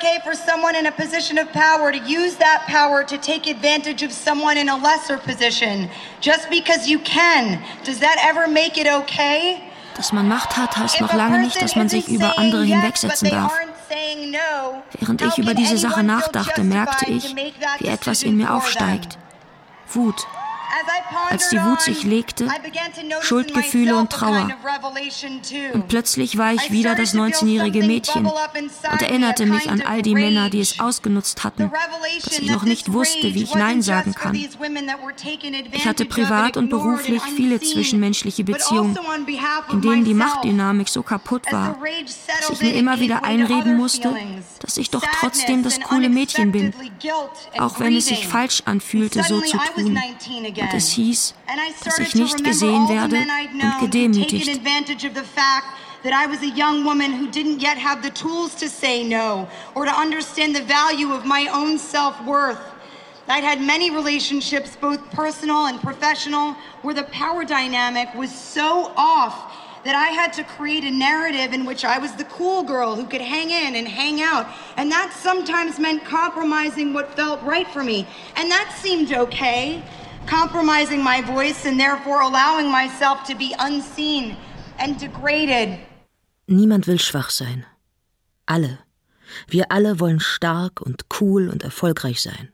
[0.00, 4.02] Okay for someone in a position of power to use that power to take advantage
[4.02, 5.90] of someone in a lesser position?
[6.22, 9.62] Just because you can, does that ever make it okay?
[9.96, 13.52] Dass man Macht hat, heißt noch lange nicht, dass man sich über andere hinwegsetzen darf.
[14.98, 17.36] Während ich über diese Sache nachdachte, merkte ich,
[17.80, 19.18] wie etwas in mir aufsteigt.
[19.92, 20.26] Wut.
[21.30, 22.48] Als die Wut sich legte,
[23.20, 24.50] Schuldgefühle und Trauer.
[25.72, 30.50] Und plötzlich war ich wieder das 19-jährige Mädchen und erinnerte mich an all die Männer,
[30.50, 31.70] die es ausgenutzt hatten,
[32.24, 34.34] dass ich noch nicht wusste, wie ich Nein sagen kann.
[35.72, 38.98] Ich hatte privat und beruflich viele zwischenmenschliche Beziehungen,
[39.70, 41.76] in denen die Machtdynamik so kaputt war,
[42.40, 44.14] dass ich mir immer wieder einreden musste,
[44.60, 46.74] dass ich doch trotzdem das coole Mädchen bin,
[47.58, 49.98] auch wenn es sich falsch anfühlte, so zu tun.
[50.60, 51.34] Und es hieß,
[51.84, 54.60] dass ich nicht gesehen werde und gedemütigt.
[56.02, 59.46] that I was a young woman who didn't yet have the tools to say no
[59.74, 62.58] or to understand the value of my own self worth.
[63.28, 69.56] I'd had many relationships, both personal and professional, where the power dynamic was so off
[69.84, 73.06] that I had to create a narrative in which I was the cool girl who
[73.06, 74.46] could hang in and hang out.
[74.76, 78.06] And that sometimes meant compromising what felt right for me.
[78.36, 79.82] And that seemed okay
[80.30, 84.36] compromising my voice and therefore allowing myself to be unseen
[84.78, 85.78] and degraded.
[86.46, 87.64] Niemand will schwach sein.
[88.46, 88.78] Alle.
[89.48, 92.48] Wir alle wollen stark und cool und erfolgreich sein.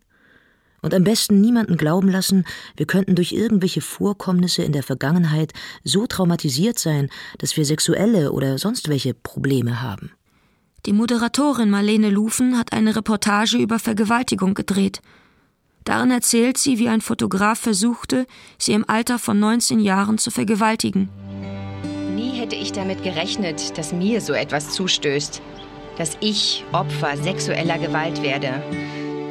[0.83, 2.45] Und am besten niemanden glauben lassen,
[2.77, 5.53] wir könnten durch irgendwelche Vorkommnisse in der Vergangenheit
[5.85, 7.09] so traumatisiert sein,
[7.39, 10.13] dass wir sexuelle oder sonst welche Probleme haben.
[10.85, 15.01] Die Moderatorin Marlene Lufen hat eine Reportage über Vergewaltigung gedreht.
[15.87, 18.27] Darin erzählt sie, wie ein Fotograf versuchte,
[18.59, 21.09] sie im Alter von 19 Jahren zu vergewaltigen.
[22.17, 25.41] Nie hätte ich damit gerechnet, dass mir so etwas zustößt.
[25.97, 28.63] Dass ich Opfer sexueller Gewalt werde.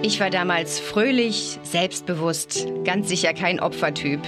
[0.01, 4.21] Ich war damals fröhlich, selbstbewusst, ganz sicher kein Opfertyp.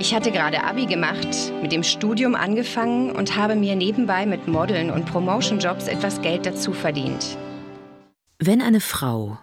[0.00, 4.90] Ich hatte gerade Abi gemacht, mit dem Studium angefangen und habe mir nebenbei mit Modeln
[4.90, 7.38] und Promotion-Jobs etwas Geld dazu verdient.
[8.40, 9.38] Wenn eine Frau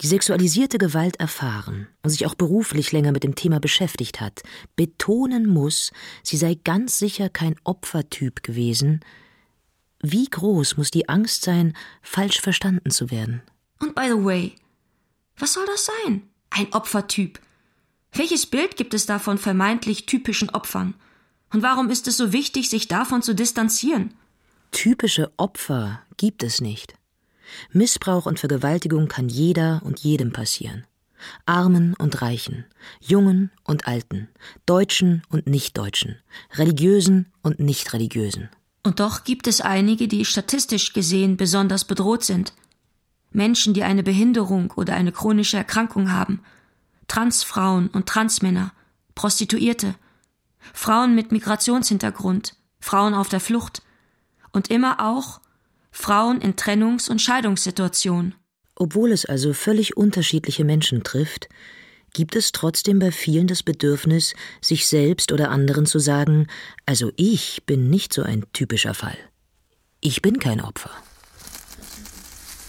[0.00, 4.42] die sexualisierte Gewalt erfahren und sich auch beruflich länger mit dem Thema beschäftigt hat,
[4.76, 9.00] betonen muss, sie sei ganz sicher kein Opfertyp gewesen,
[10.02, 13.42] wie groß muss die Angst sein, falsch verstanden zu werden?
[13.80, 14.54] Und by the way,
[15.36, 16.22] was soll das sein?
[16.48, 17.38] Ein Opfertyp.
[18.12, 20.94] Welches Bild gibt es da von vermeintlich typischen Opfern?
[21.52, 24.14] Und warum ist es so wichtig, sich davon zu distanzieren?
[24.72, 26.94] Typische Opfer gibt es nicht.
[27.72, 30.86] Missbrauch und Vergewaltigung kann jeder und jedem passieren.
[31.46, 32.64] Armen und Reichen,
[33.00, 34.28] Jungen und Alten,
[34.66, 36.16] Deutschen und Nichtdeutschen,
[36.54, 38.48] Religiösen und Nichtreligiösen.
[38.82, 42.54] Und doch gibt es einige, die statistisch gesehen besonders bedroht sind.
[43.32, 46.40] Menschen, die eine Behinderung oder eine chronische Erkrankung haben,
[47.06, 48.72] Transfrauen und Transmänner,
[49.14, 49.94] Prostituierte,
[50.72, 53.82] Frauen mit Migrationshintergrund, Frauen auf der Flucht
[54.52, 55.40] und immer auch
[55.90, 58.34] Frauen in Trennungs- und Scheidungssituationen.
[58.74, 61.48] Obwohl es also völlig unterschiedliche Menschen trifft,
[62.12, 66.46] gibt es trotzdem bei vielen das Bedürfnis, sich selbst oder anderen zu sagen,
[66.86, 69.16] also ich bin nicht so ein typischer Fall.
[70.00, 70.90] Ich bin kein Opfer.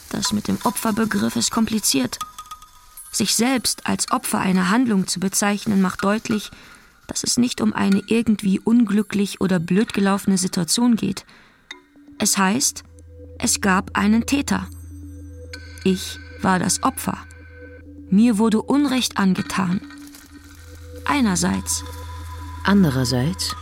[0.10, 2.20] Das mit dem Opferbegriff ist kompliziert.
[3.12, 6.52] Sich selbst als Opfer einer Handlung zu bezeichnen, macht deutlich,
[7.08, 11.26] dass es nicht um eine irgendwie unglücklich oder blöd gelaufene Situation geht.
[12.20, 12.84] Es heißt,
[13.42, 14.68] es gab einen Täter.
[15.84, 17.18] Ich war das Opfer.
[18.10, 19.82] Mir wurde Unrecht angetan.
[21.06, 21.84] Einerseits.
[22.64, 23.56] Andererseits,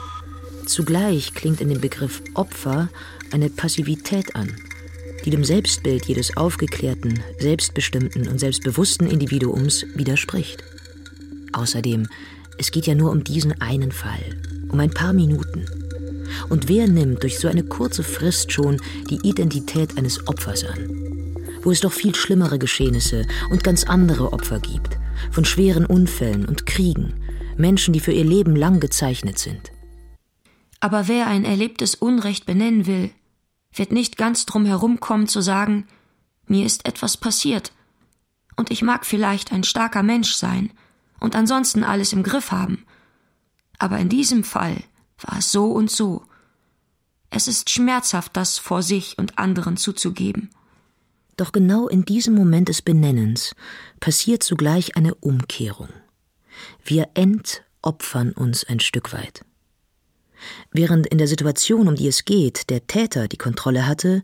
[0.66, 2.90] zugleich klingt in dem Begriff Opfer
[3.32, 4.54] eine Passivität an,
[5.24, 10.64] die dem Selbstbild jedes aufgeklärten, selbstbestimmten und selbstbewussten Individuums widerspricht.
[11.54, 12.08] Außerdem,
[12.58, 15.66] es geht ja nur um diesen einen Fall, um ein paar Minuten.
[16.50, 21.36] Und wer nimmt durch so eine kurze Frist schon die Identität eines Opfers an?
[21.62, 24.98] Wo es doch viel schlimmere Geschehnisse und ganz andere Opfer gibt,
[25.32, 27.14] von schweren Unfällen und Kriegen,
[27.58, 29.72] Menschen, die für ihr Leben lang gezeichnet sind.
[30.80, 33.12] Aber wer ein erlebtes Unrecht benennen will,
[33.74, 35.88] wird nicht ganz drum herumkommen zu sagen,
[36.48, 37.74] mir ist etwas passiert,
[38.60, 40.72] und ich mag vielleicht ein starker Mensch sein
[41.22, 42.86] und ansonsten alles im Griff haben.
[43.78, 44.76] Aber in diesem Fall
[45.22, 46.24] war es so und so.
[47.30, 50.50] Es ist schmerzhaft, das vor sich und anderen zuzugeben.
[51.38, 53.56] Doch genau in diesem Moment des Benennens
[54.00, 55.90] passiert zugleich eine Umkehrung.
[56.84, 59.46] Wir entopfern uns ein Stück weit.
[60.72, 64.24] Während in der Situation, um die es geht, der Täter die Kontrolle hatte,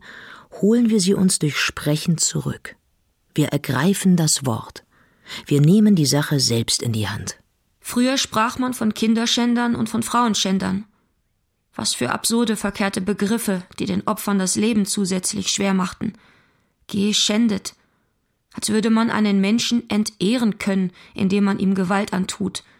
[0.60, 2.76] holen wir sie uns durch Sprechen zurück.
[3.34, 4.84] Wir ergreifen das Wort.
[5.46, 7.38] Wir nehmen die Sache selbst in die Hand.
[7.88, 10.84] Früher sprach man von Kinderschändern und von Frauenschändern.
[11.74, 16.14] Was für absurde, verkehrte Begriffe, die den Opfern das Leben zusätzlich schwer machten.
[16.88, 17.74] Geschändet.
[18.54, 22.64] Als würde man einen Menschen entehren können, indem man ihm Gewalt antut–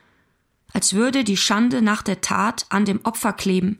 [0.76, 3.78] als würde die Schande nach der Tat an dem Opfer kleben,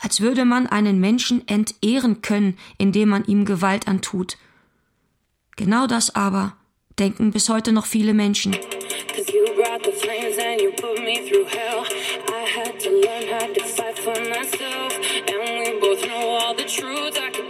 [0.00, 4.36] als würde man einen Menschen entehren können, indem man ihm Gewalt antut.
[5.54, 6.56] Genau das aber
[6.98, 8.56] denken bis heute noch viele Menschen.
[9.84, 11.84] the flames and you put me through hell.
[12.28, 14.94] I had to learn how to fight for myself,
[15.28, 17.18] and we both know all the truth.
[17.20, 17.43] I could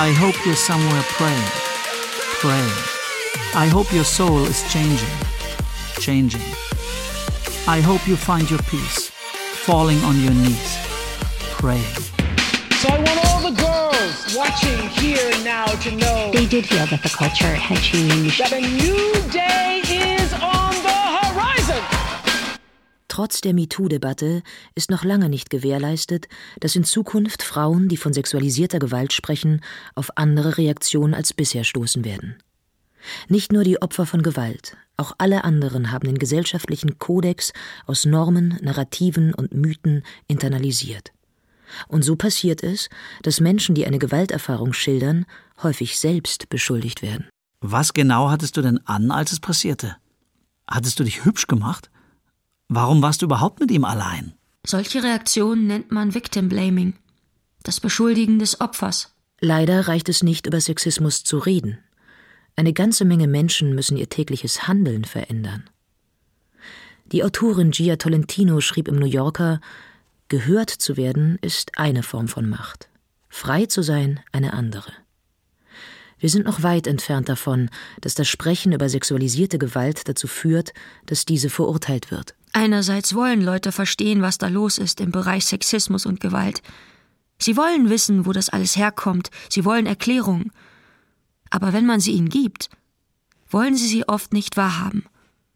[0.00, 1.50] I hope you're somewhere praying,
[2.38, 2.78] praying.
[3.52, 5.08] I hope your soul is changing,
[5.98, 6.40] changing.
[7.66, 9.10] I hope you find your peace,
[9.66, 10.78] falling on your knees,
[11.58, 11.82] praying.
[12.78, 17.02] So I want all the girls watching here now to know they did feel that
[17.02, 18.38] the culture had changed.
[18.38, 20.77] That a new day is on the horizon.
[23.18, 24.44] Trotz der MeToo-Debatte
[24.76, 26.28] ist noch lange nicht gewährleistet,
[26.60, 29.60] dass in Zukunft Frauen, die von sexualisierter Gewalt sprechen,
[29.96, 32.36] auf andere Reaktionen als bisher stoßen werden.
[33.28, 37.52] Nicht nur die Opfer von Gewalt, auch alle anderen haben den gesellschaftlichen Kodex
[37.86, 41.10] aus Normen, Narrativen und Mythen internalisiert.
[41.88, 42.88] Und so passiert es,
[43.24, 45.26] dass Menschen, die eine Gewalterfahrung schildern,
[45.60, 47.28] häufig selbst beschuldigt werden.
[47.60, 49.96] Was genau hattest du denn an, als es passierte?
[50.70, 51.90] Hattest du dich hübsch gemacht?
[52.68, 54.34] Warum warst du überhaupt mit ihm allein?
[54.66, 56.94] Solche Reaktionen nennt man Victim Blaming,
[57.62, 59.14] das Beschuldigen des Opfers.
[59.40, 61.78] Leider reicht es nicht, über Sexismus zu reden.
[62.56, 65.70] Eine ganze Menge Menschen müssen ihr tägliches Handeln verändern.
[67.12, 69.60] Die Autorin Gia Tolentino schrieb im New Yorker,
[70.28, 72.90] Gehört zu werden ist eine Form von Macht,
[73.30, 74.92] frei zu sein eine andere.
[76.18, 77.70] Wir sind noch weit entfernt davon,
[78.02, 80.74] dass das Sprechen über sexualisierte Gewalt dazu führt,
[81.06, 82.34] dass diese verurteilt wird.
[82.52, 86.62] Einerseits wollen Leute verstehen, was da los ist im Bereich Sexismus und Gewalt.
[87.38, 90.50] Sie wollen wissen, wo das alles herkommt, sie wollen Erklärungen.
[91.50, 92.68] Aber wenn man sie ihnen gibt,
[93.48, 95.04] wollen sie sie oft nicht wahrhaben.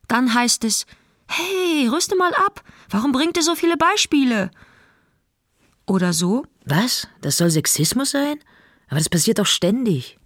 [0.08, 0.86] Dann heißt es,
[1.26, 4.50] hey, rüste mal ab, warum bringt ihr so viele Beispiele?
[5.86, 6.46] Oder so?
[6.64, 7.08] Was?
[7.20, 8.38] Das soll Sexismus sein?
[8.88, 10.18] Aber das passiert doch ständig.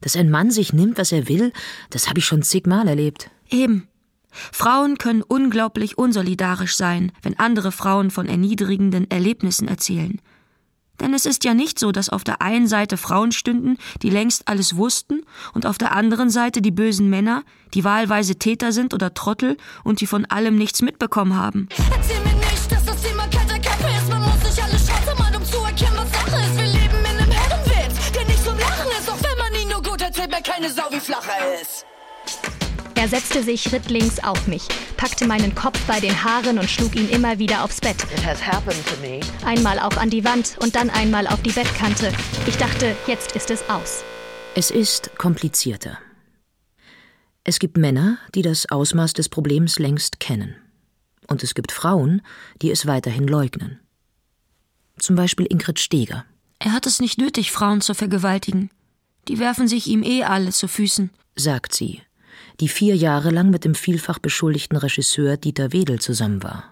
[0.00, 1.52] Dass ein Mann sich nimmt, was er will,
[1.90, 3.30] das habe ich schon zigmal erlebt.
[3.48, 3.88] Eben.
[4.30, 10.20] Frauen können unglaublich unsolidarisch sein, wenn andere Frauen von erniedrigenden Erlebnissen erzählen.
[11.00, 14.48] Denn es ist ja nicht so, dass auf der einen Seite Frauen stünden, die längst
[14.48, 15.22] alles wussten,
[15.54, 20.00] und auf der anderen Seite die bösen Männer, die wahlweise Täter sind oder Trottel und
[20.00, 21.68] die von allem nichts mitbekommen haben.
[21.70, 24.08] Erzähl mir nicht, dass das Thema kalter Kaffee ist.
[24.08, 26.56] Man muss nicht alle schwarze um zu erkennen, was Sache ist.
[26.56, 29.08] Wir leben in einem Herrenwitz, der nicht zum Lachen ist.
[29.08, 31.86] Auch wenn man ihn nur gut erzählt, mir keine Sau wie flach er ist.
[32.98, 37.08] Er setzte sich schrittlings auf mich, packte meinen Kopf bei den Haaren und schlug ihn
[37.08, 37.94] immer wieder aufs Bett.
[38.12, 39.20] It has happened to me.
[39.46, 42.12] Einmal auch an die Wand und dann einmal auf die Bettkante.
[42.48, 44.02] Ich dachte, jetzt ist es aus.
[44.56, 45.96] Es ist komplizierter.
[47.44, 50.56] Es gibt Männer, die das Ausmaß des Problems längst kennen.
[51.28, 52.20] Und es gibt Frauen,
[52.62, 53.78] die es weiterhin leugnen.
[54.98, 56.24] Zum Beispiel Ingrid Steger.
[56.58, 58.70] Er hat es nicht nötig, Frauen zu vergewaltigen.
[59.28, 62.02] Die werfen sich ihm eh alle zu Füßen, sagt sie,
[62.60, 66.64] die vier Jahre lang mit dem vielfach beschuldigten Regisseur Dieter Wedel zusammen war.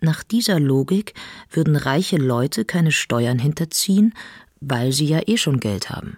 [0.00, 1.14] Nach dieser Logik
[1.50, 4.14] würden reiche Leute keine Steuern hinterziehen,
[4.60, 6.16] weil sie ja eh schon Geld haben.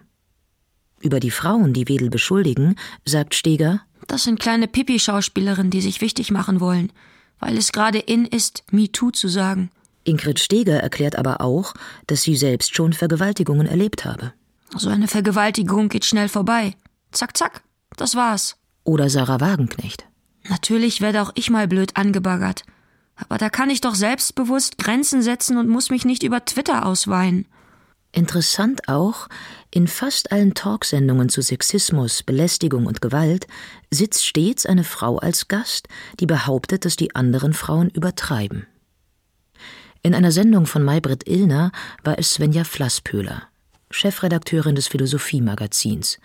[1.00, 6.30] Über die Frauen, die Wedel beschuldigen, sagt Steger, das sind kleine Pipi-Schauspielerinnen, die sich wichtig
[6.30, 6.92] machen wollen,
[7.38, 9.70] weil es gerade in ist, MeToo zu sagen.
[10.04, 11.74] Ingrid Steger erklärt aber auch,
[12.06, 14.32] dass sie selbst schon Vergewaltigungen erlebt habe.
[14.76, 16.74] So eine Vergewaltigung geht schnell vorbei.
[17.12, 17.62] Zack, zack,
[17.96, 18.56] das war's.
[18.84, 20.06] Oder Sarah Wagenknecht.
[20.48, 22.64] Natürlich werde auch ich mal blöd angebaggert.
[23.16, 27.46] Aber da kann ich doch selbstbewusst Grenzen setzen und muss mich nicht über Twitter ausweinen.
[28.10, 29.28] Interessant auch,
[29.70, 33.46] in fast allen Talksendungen zu Sexismus, Belästigung und Gewalt
[33.90, 35.88] sitzt stets eine Frau als Gast,
[36.20, 38.66] die behauptet, dass die anderen Frauen übertreiben.
[40.02, 41.72] In einer Sendung von Maybrit Illner
[42.04, 43.44] war es Svenja Flasspöhler,
[43.90, 46.18] Chefredakteurin des Philosophie-Magazins,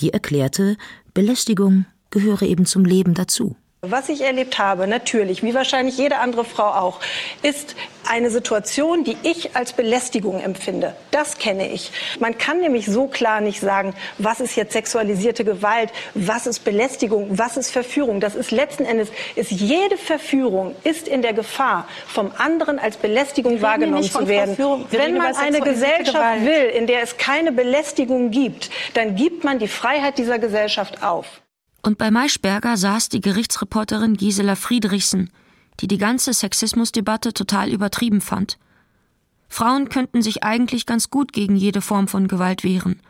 [0.00, 0.78] die erklärte,
[1.14, 3.56] Belästigung gehöre eben zum Leben dazu.
[3.90, 7.00] Was ich erlebt habe, natürlich, wie wahrscheinlich jede andere Frau auch,
[7.42, 7.74] ist
[8.08, 10.94] eine Situation, die ich als Belästigung empfinde.
[11.10, 11.90] Das kenne ich.
[12.20, 17.38] Man kann nämlich so klar nicht sagen, was ist jetzt sexualisierte Gewalt, was ist Belästigung,
[17.38, 18.20] was ist Verführung.
[18.20, 23.60] Das ist letzten Endes, ist jede Verführung ist in der Gefahr, vom anderen als Belästigung
[23.62, 24.56] wahrgenommen zu werden.
[24.90, 29.68] Wenn man eine Gesellschaft will, in der es keine Belästigung gibt, dann gibt man die
[29.68, 31.26] Freiheit dieser Gesellschaft auf.
[31.84, 35.30] Und bei Maischberger saß die Gerichtsreporterin Gisela Friedrichsen,
[35.80, 38.58] die die ganze Sexismusdebatte total übertrieben fand.
[39.50, 43.00] Frauen könnten sich eigentlich ganz gut gegen jede Form von Gewalt wehren,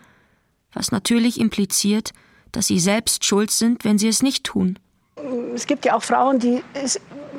[0.73, 2.11] was natürlich impliziert,
[2.51, 4.81] dass sie selbst schuld sind, wenn sie es nicht tun.
[5.55, 6.61] Es gibt ja auch Frauen, die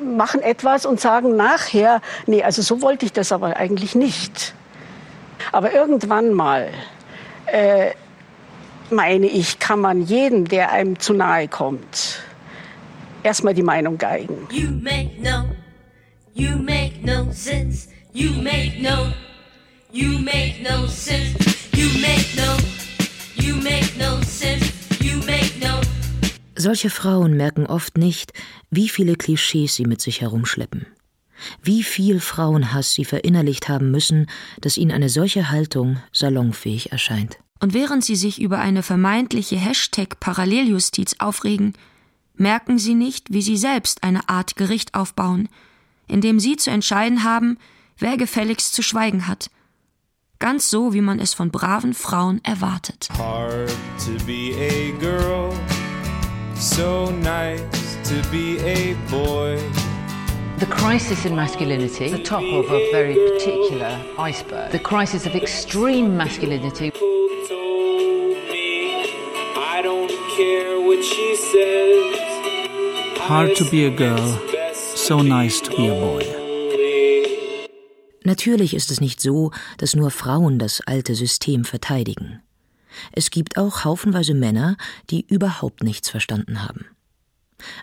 [0.02, 4.54] machen etwas und sagen nachher, nee, also so wollte ich das aber eigentlich nicht.
[5.52, 6.70] Aber irgendwann mal
[7.44, 7.90] äh,
[8.90, 12.20] meine ich, kann man jedem, der einem zu nahe kommt,
[13.22, 14.46] erstmal die Meinung geigen.
[14.50, 15.44] You make no,
[16.34, 17.88] you make no sense.
[18.12, 19.12] You make no,
[19.92, 21.36] you make no sense.
[21.76, 22.56] You make no,
[23.34, 24.72] you make no sense.
[25.02, 25.80] You make no.
[26.56, 28.32] Solche Frauen merken oft nicht,
[28.70, 30.86] wie viele Klischees sie mit sich herumschleppen.
[31.62, 34.30] Wie viel Frauenhass sie verinnerlicht haben müssen,
[34.62, 37.38] dass ihnen eine solche Haltung salonfähig erscheint.
[37.60, 41.72] Und während sie sich über eine vermeintliche Hashtag-Paralleljustiz aufregen,
[42.34, 45.48] merken sie nicht, wie sie selbst eine Art Gericht aufbauen,
[46.06, 47.58] in dem sie zu entscheiden haben,
[47.98, 49.50] wer gefälligst zu schweigen hat.
[50.38, 53.08] Ganz so, wie man es von braven Frauen erwartet.
[53.16, 55.50] Hard to be a girl,
[56.54, 57.62] so nice
[58.04, 59.58] to be a boy.
[60.58, 64.72] The crisis in masculinity, the top of a very particular iceberg.
[64.72, 66.92] The crisis of extreme masculinity.
[69.54, 73.18] I don't care what she says.
[73.18, 74.38] Hard to be a girl,
[74.72, 76.24] so nice to be a boy.
[78.24, 82.40] Natürlich ist es nicht so, dass nur Frauen das alte System verteidigen.
[83.12, 84.78] Es gibt auch haufenweise Männer,
[85.10, 86.95] die überhaupt nichts verstanden haben.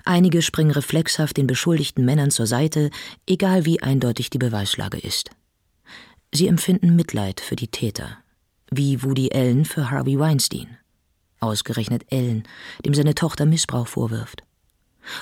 [0.05, 2.89] Einige springen reflexhaft den beschuldigten Männern zur Seite,
[3.27, 5.31] egal wie eindeutig die Beweislage ist.
[6.33, 8.17] Sie empfinden Mitleid für die Täter,
[8.71, 10.77] wie Woody Allen für Harvey Weinstein.
[11.39, 12.43] Ausgerechnet Allen,
[12.85, 14.43] dem seine Tochter Missbrauch vorwirft.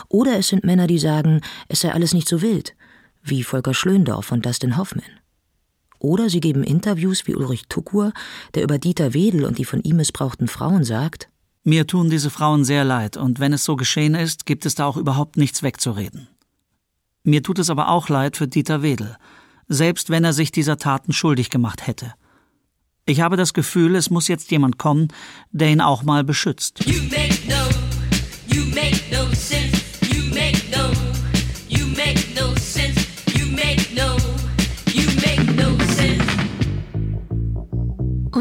[0.08, 2.76] Oder es sind Männer, die sagen, es sei alles nicht so wild,
[3.24, 5.04] wie Volker Schlöndorff und Dustin Hoffman.
[6.00, 8.12] Oder sie geben Interviews wie Ulrich Tukur,
[8.56, 11.30] der über Dieter Wedel und die von ihm missbrauchten Frauen sagt,
[11.64, 14.86] mir tun diese Frauen sehr leid, und wenn es so geschehen ist, gibt es da
[14.86, 16.28] auch überhaupt nichts wegzureden.
[17.24, 19.18] Mir tut es aber auch leid für Dieter Wedel,
[19.68, 22.14] selbst wenn er sich dieser Taten schuldig gemacht hätte.
[23.06, 25.10] Ich habe das Gefühl, es muss jetzt jemand kommen,
[25.52, 26.84] der ihn auch mal beschützt.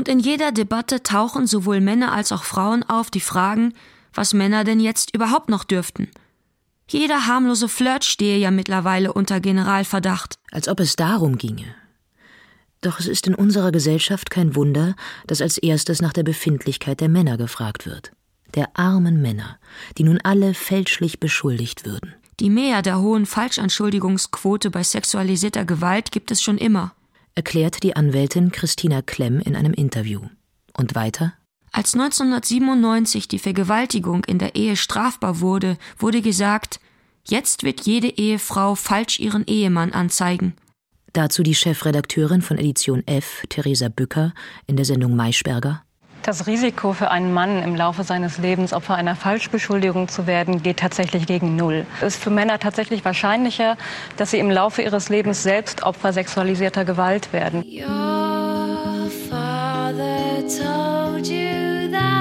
[0.00, 3.74] Und in jeder Debatte tauchen sowohl Männer als auch Frauen auf, die fragen,
[4.14, 6.08] was Männer denn jetzt überhaupt noch dürften.
[6.88, 10.38] Jeder harmlose Flirt stehe ja mittlerweile unter Generalverdacht.
[10.52, 11.74] Als ob es darum ginge.
[12.80, 14.96] Doch es ist in unserer Gesellschaft kein Wunder,
[15.26, 18.10] dass als erstes nach der Befindlichkeit der Männer gefragt wird.
[18.54, 19.58] Der armen Männer,
[19.98, 22.14] die nun alle fälschlich beschuldigt würden.
[22.40, 26.94] Die Mehr der hohen Falschanschuldigungsquote bei sexualisierter Gewalt gibt es schon immer,
[27.34, 30.22] erklärt die Anwältin Christina Klemm in einem Interview.
[30.76, 31.34] Und weiter?
[31.72, 36.80] Als 1997 die Vergewaltigung in der Ehe strafbar wurde, wurde gesagt,
[37.24, 40.54] jetzt wird jede Ehefrau falsch ihren Ehemann anzeigen.
[41.12, 44.32] Dazu die Chefredakteurin von Edition F, Theresa Bücker,
[44.66, 45.84] in der Sendung Maischberger.
[46.22, 50.78] Das Risiko für einen Mann im Laufe seines Lebens Opfer einer Falschbeschuldigung zu werden, geht
[50.78, 51.86] tatsächlich gegen Null.
[52.00, 53.76] Es ist für Männer tatsächlich wahrscheinlicher,
[54.18, 57.64] dass sie im Laufe ihres Lebens selbst Opfer sexualisierter Gewalt werden.
[57.66, 62.19] Your father told you that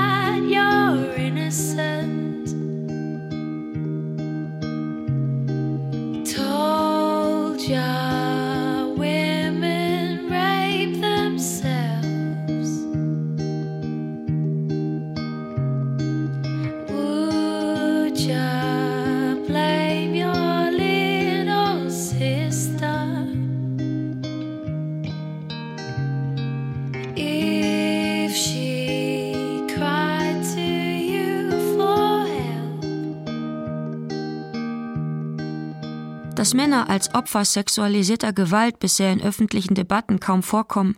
[36.49, 40.97] Dass Männer als Opfer sexualisierter Gewalt bisher in öffentlichen Debatten kaum vorkommen,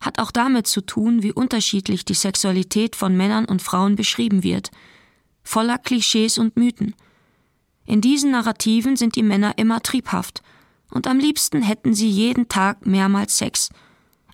[0.00, 4.70] hat auch damit zu tun, wie unterschiedlich die Sexualität von Männern und Frauen beschrieben wird,
[5.42, 6.94] voller Klischees und Mythen.
[7.84, 10.42] In diesen Narrativen sind die Männer immer triebhaft,
[10.90, 13.68] und am liebsten hätten sie jeden Tag mehrmals Sex.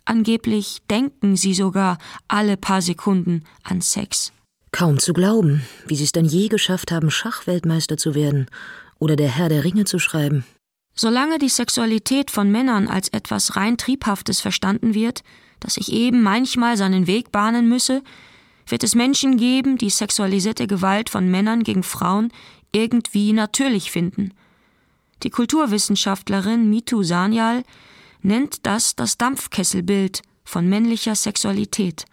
[0.04, 1.98] Angeblich denken sie sogar
[2.28, 4.32] alle paar Sekunden an Sex.
[4.70, 8.46] Kaum zu glauben, wie sie es dann je geschafft haben, Schachweltmeister zu werden
[8.98, 10.44] oder der Herr der Ringe zu schreiben.
[10.94, 15.22] Solange die Sexualität von Männern als etwas rein Triebhaftes verstanden wird,
[15.60, 18.02] das sich eben manchmal seinen Weg bahnen müsse,
[18.66, 22.32] wird es Menschen geben, die sexualisierte Gewalt von Männern gegen Frauen
[22.72, 24.32] irgendwie natürlich finden.
[25.22, 27.62] Die Kulturwissenschaftlerin Mitu Sanyal
[28.22, 32.04] nennt das das Dampfkesselbild von männlicher Sexualität.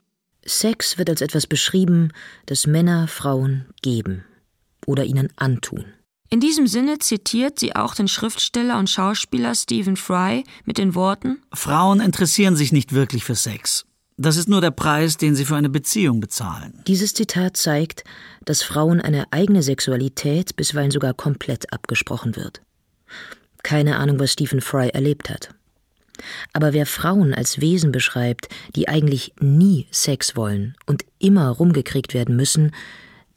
[0.46, 2.12] Sex wird als etwas beschrieben,
[2.48, 4.26] das Männer Frauen geben
[4.86, 5.86] oder ihnen antun.
[6.34, 11.42] In diesem Sinne zitiert sie auch den Schriftsteller und Schauspieler Stephen Fry mit den Worten
[11.54, 13.86] Frauen interessieren sich nicht wirklich für Sex.
[14.16, 16.82] Das ist nur der Preis, den sie für eine Beziehung bezahlen.
[16.88, 18.06] Dieses Zitat zeigt,
[18.46, 22.62] dass Frauen eine eigene Sexualität bisweilen sogar komplett abgesprochen wird.
[23.62, 25.50] Keine Ahnung, was Stephen Fry erlebt hat.
[26.54, 32.38] Aber wer Frauen als Wesen beschreibt, die eigentlich nie Sex wollen und immer rumgekriegt werden
[32.38, 32.72] müssen,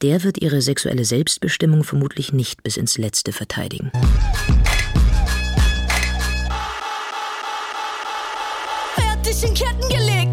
[0.05, 3.91] der wird ihre sexuelle Selbstbestimmung vermutlich nicht bis ins Letzte verteidigen.
[8.99, 10.24] Er dich in Ketten gelegt,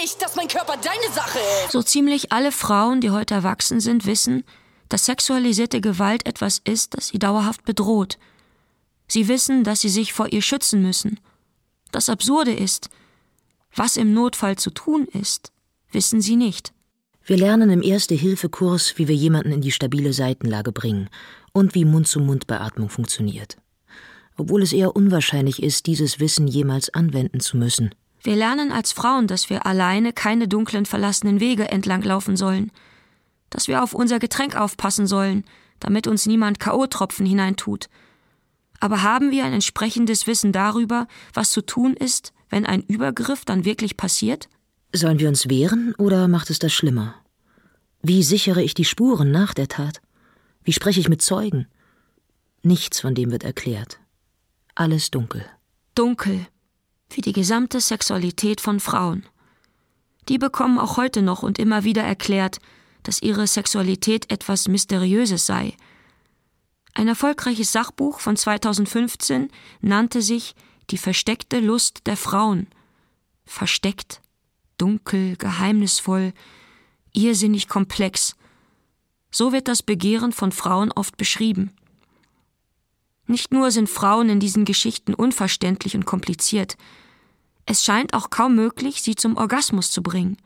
[0.00, 1.72] nicht, dass mein Körper deine Sache ist.
[1.72, 4.44] So ziemlich alle Frauen, die heute erwachsen sind, wissen,
[4.88, 8.18] dass sexualisierte Gewalt etwas ist, das sie dauerhaft bedroht.
[9.06, 11.20] Sie wissen, dass sie sich vor ihr schützen müssen.
[11.92, 12.90] Das Absurde ist,
[13.74, 15.52] was im Notfall zu tun ist,
[15.90, 16.72] wissen sie nicht.
[17.24, 21.10] Wir lernen im Erste-Hilfe-Kurs, wie wir jemanden in die stabile Seitenlage bringen
[21.52, 23.58] und wie Mund-zu-Mund-Beatmung funktioniert.
[24.36, 27.94] Obwohl es eher unwahrscheinlich ist, dieses Wissen jemals anwenden zu müssen.
[28.22, 32.72] Wir lernen als Frauen, dass wir alleine keine dunklen verlassenen Wege entlang laufen sollen,
[33.50, 35.44] dass wir auf unser Getränk aufpassen sollen,
[35.80, 37.88] damit uns niemand K.O.-Tropfen hineintut.
[38.80, 43.64] Aber haben wir ein entsprechendes Wissen darüber, was zu tun ist, wenn ein Übergriff dann
[43.64, 44.48] wirklich passiert?
[44.92, 47.14] Sollen wir uns wehren oder macht es das schlimmer?
[48.02, 50.00] Wie sichere ich die Spuren nach der Tat?
[50.62, 51.66] Wie spreche ich mit Zeugen?
[52.62, 54.00] Nichts von dem wird erklärt.
[54.74, 55.44] Alles dunkel.
[55.94, 56.46] Dunkel,
[57.10, 59.24] wie die gesamte Sexualität von Frauen.
[60.28, 62.58] Die bekommen auch heute noch und immer wieder erklärt,
[63.02, 65.74] dass ihre Sexualität etwas Mysteriöses sei.
[66.94, 69.50] Ein erfolgreiches Sachbuch von 2015
[69.80, 70.54] nannte sich
[70.90, 72.66] Die versteckte Lust der Frauen.
[73.44, 74.20] Versteckt,
[74.78, 76.32] dunkel, geheimnisvoll,
[77.12, 78.36] irrsinnig komplex.
[79.30, 81.72] So wird das Begehren von Frauen oft beschrieben.
[83.28, 86.76] Nicht nur sind Frauen in diesen Geschichten unverständlich und kompliziert,
[87.66, 90.38] es scheint auch kaum möglich, sie zum Orgasmus zu bringen.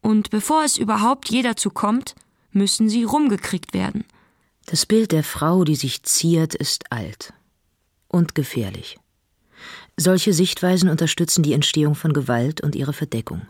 [0.00, 2.14] Und bevor es überhaupt je dazu kommt,
[2.52, 4.04] müssen sie rumgekriegt werden.
[4.64, 7.34] Das Bild der Frau, die sich ziert, ist alt
[8.08, 8.96] und gefährlich.
[9.98, 13.42] Solche Sichtweisen unterstützen die Entstehung von Gewalt und ihre Verdeckung.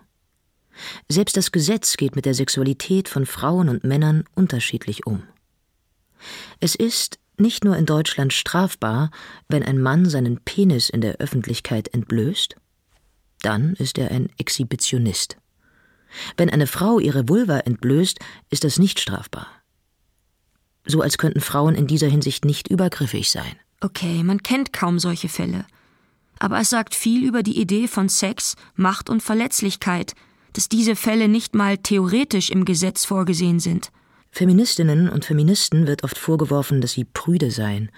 [1.08, 5.22] Selbst das Gesetz geht mit der Sexualität von Frauen und Männern unterschiedlich um.
[6.58, 9.10] Es ist nicht nur in Deutschland strafbar,
[9.48, 12.56] wenn ein Mann seinen Penis in der Öffentlichkeit entblößt,
[13.40, 15.36] dann ist er ein Exhibitionist.
[16.36, 18.18] Wenn eine Frau ihre Vulva entblößt,
[18.50, 19.46] ist das nicht strafbar.
[20.84, 23.56] So als könnten Frauen in dieser Hinsicht nicht übergriffig sein.
[23.80, 25.64] Okay, man kennt kaum solche Fälle.
[26.38, 30.14] Aber es sagt viel über die Idee von Sex, Macht und Verletzlichkeit,
[30.52, 33.90] dass diese Fälle nicht mal theoretisch im Gesetz vorgesehen sind.
[34.32, 37.90] Feministinnen und Feministen wird oft vorgeworfen, dass sie prüde seien.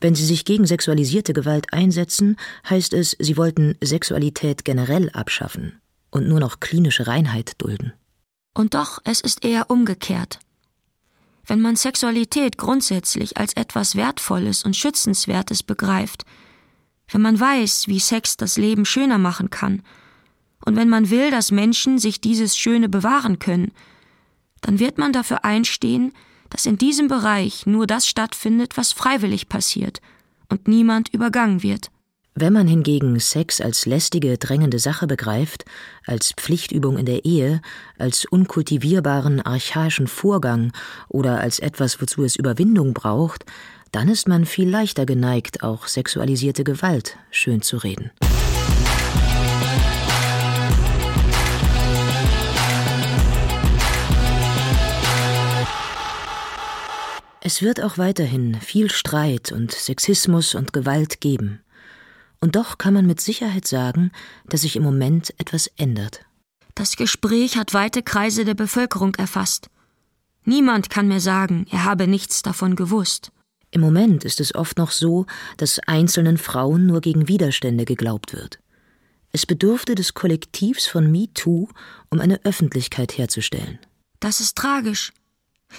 [0.00, 2.36] Wenn sie sich gegen sexualisierte Gewalt einsetzen,
[2.68, 5.78] heißt es, sie wollten Sexualität generell abschaffen
[6.10, 7.92] und nur noch klinische Reinheit dulden.
[8.54, 10.40] Und doch, es ist eher umgekehrt.
[11.46, 16.24] Wenn man Sexualität grundsätzlich als etwas Wertvolles und Schützenswertes begreift,
[17.08, 19.82] wenn man weiß, wie Sex das Leben schöner machen kann,
[20.64, 23.72] und wenn man will, dass Menschen sich dieses Schöne bewahren können,
[24.60, 26.12] dann wird man dafür einstehen,
[26.50, 30.00] dass in diesem Bereich nur das stattfindet, was freiwillig passiert
[30.48, 31.90] und niemand übergangen wird.
[32.34, 35.64] Wenn man hingegen Sex als lästige, drängende Sache begreift,
[36.06, 37.60] als Pflichtübung in der Ehe,
[37.98, 40.72] als unkultivierbaren, archaischen Vorgang
[41.08, 43.44] oder als etwas, wozu es Überwindung braucht,
[43.92, 48.12] dann ist man viel leichter geneigt, auch sexualisierte Gewalt schön zu reden.
[57.42, 61.60] Es wird auch weiterhin viel Streit und Sexismus und Gewalt geben.
[62.38, 64.12] Und doch kann man mit Sicherheit sagen,
[64.46, 66.20] dass sich im Moment etwas ändert.
[66.74, 69.70] Das Gespräch hat weite Kreise der Bevölkerung erfasst.
[70.44, 73.32] Niemand kann mir sagen, er habe nichts davon gewusst.
[73.70, 75.26] Im Moment ist es oft noch so,
[75.56, 78.58] dass einzelnen Frauen nur gegen Widerstände geglaubt wird.
[79.32, 81.68] Es bedurfte des Kollektivs von MeToo,
[82.10, 83.78] um eine Öffentlichkeit herzustellen.
[84.18, 85.12] Das ist tragisch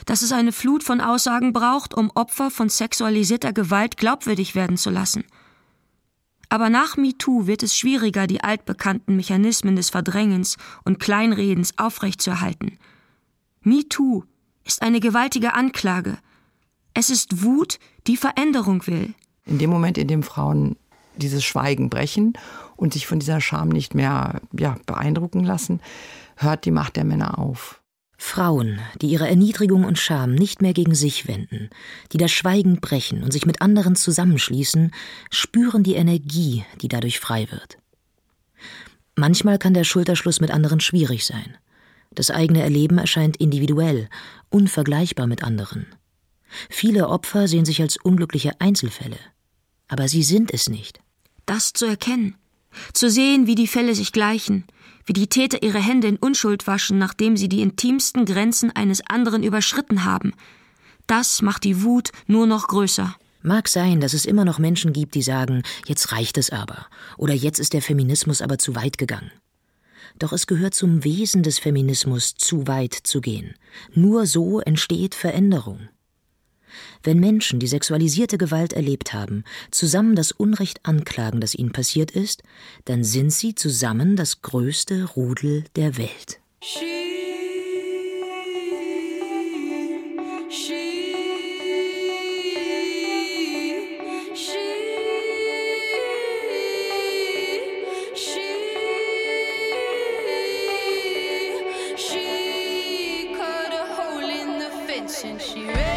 [0.05, 4.89] dass es eine Flut von Aussagen braucht, um Opfer von sexualisierter Gewalt glaubwürdig werden zu
[4.89, 5.23] lassen.
[6.49, 12.77] Aber nach MeToo wird es schwieriger, die altbekannten Mechanismen des Verdrängens und Kleinredens aufrechtzuerhalten.
[13.61, 14.23] MeToo
[14.65, 16.17] ist eine gewaltige Anklage.
[16.93, 19.13] Es ist Wut, die Veränderung will.
[19.45, 20.75] In dem Moment, in dem Frauen
[21.15, 22.33] dieses Schweigen brechen
[22.75, 25.79] und sich von dieser Scham nicht mehr ja, beeindrucken lassen,
[26.35, 27.80] hört die Macht der Männer auf.
[28.23, 31.69] Frauen, die ihre Erniedrigung und Scham nicht mehr gegen sich wenden,
[32.13, 34.91] die das Schweigen brechen und sich mit anderen zusammenschließen,
[35.31, 37.79] spüren die Energie, die dadurch frei wird.
[39.15, 41.57] Manchmal kann der Schulterschluss mit anderen schwierig sein.
[42.13, 44.07] Das eigene Erleben erscheint individuell,
[44.49, 45.87] unvergleichbar mit anderen.
[46.69, 49.17] Viele Opfer sehen sich als unglückliche Einzelfälle.
[49.87, 51.01] Aber sie sind es nicht.
[51.47, 52.35] Das zu erkennen,
[52.93, 54.65] zu sehen, wie die Fälle sich gleichen,
[55.05, 59.43] wie die Täter ihre Hände in Unschuld waschen, nachdem sie die intimsten Grenzen eines anderen
[59.43, 60.33] überschritten haben.
[61.07, 63.15] Das macht die Wut nur noch größer.
[63.43, 66.85] Mag sein, dass es immer noch Menschen gibt, die sagen, jetzt reicht es aber,
[67.17, 69.31] oder jetzt ist der Feminismus aber zu weit gegangen.
[70.19, 73.55] Doch es gehört zum Wesen des Feminismus, zu weit zu gehen.
[73.93, 75.89] Nur so entsteht Veränderung.
[77.03, 82.43] Wenn Menschen, die sexualisierte Gewalt erlebt haben, zusammen das Unrecht anklagen, das ihnen passiert ist,
[82.85, 86.39] dann sind sie zusammen das größte Rudel der Welt.
[103.41, 105.90] caught a hole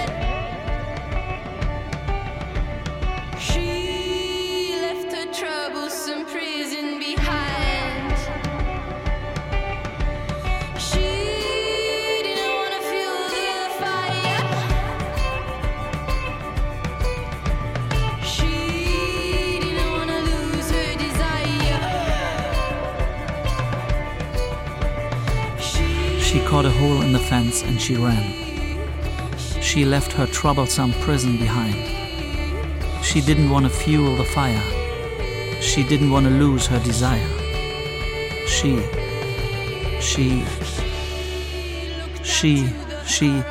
[27.63, 28.25] and she ran.
[29.61, 31.77] She left her troublesome prison behind.
[33.05, 34.63] She didn't want to fuel the fire.
[35.61, 37.29] She didn't want to lose her desire.
[38.47, 38.83] She,
[40.01, 40.45] she,
[42.23, 42.69] she,
[43.07, 43.43] she,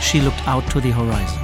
[0.00, 1.43] she looked out to the horizon.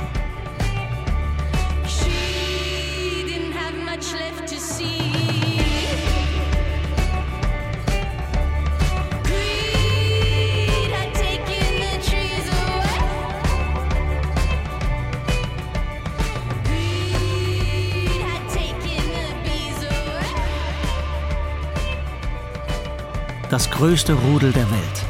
[23.80, 25.06] Größte Rudel der Welt.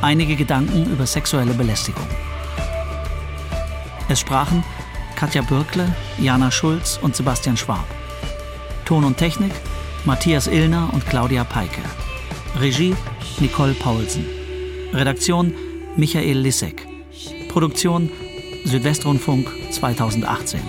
[0.00, 2.06] Einige Gedanken über sexuelle Belästigung.
[4.08, 4.62] Es sprachen
[5.16, 7.84] Katja Bürkle, Jana Schulz und Sebastian Schwab.
[8.84, 9.50] Ton und Technik
[10.04, 11.82] Matthias Illner und Claudia Peike.
[12.60, 12.94] Regie
[13.40, 14.24] Nicole Paulsen.
[14.92, 15.52] Redaktion
[15.96, 16.86] Michael Lissek.
[17.48, 18.08] Produktion
[18.64, 20.60] Südwestrundfunk 2018.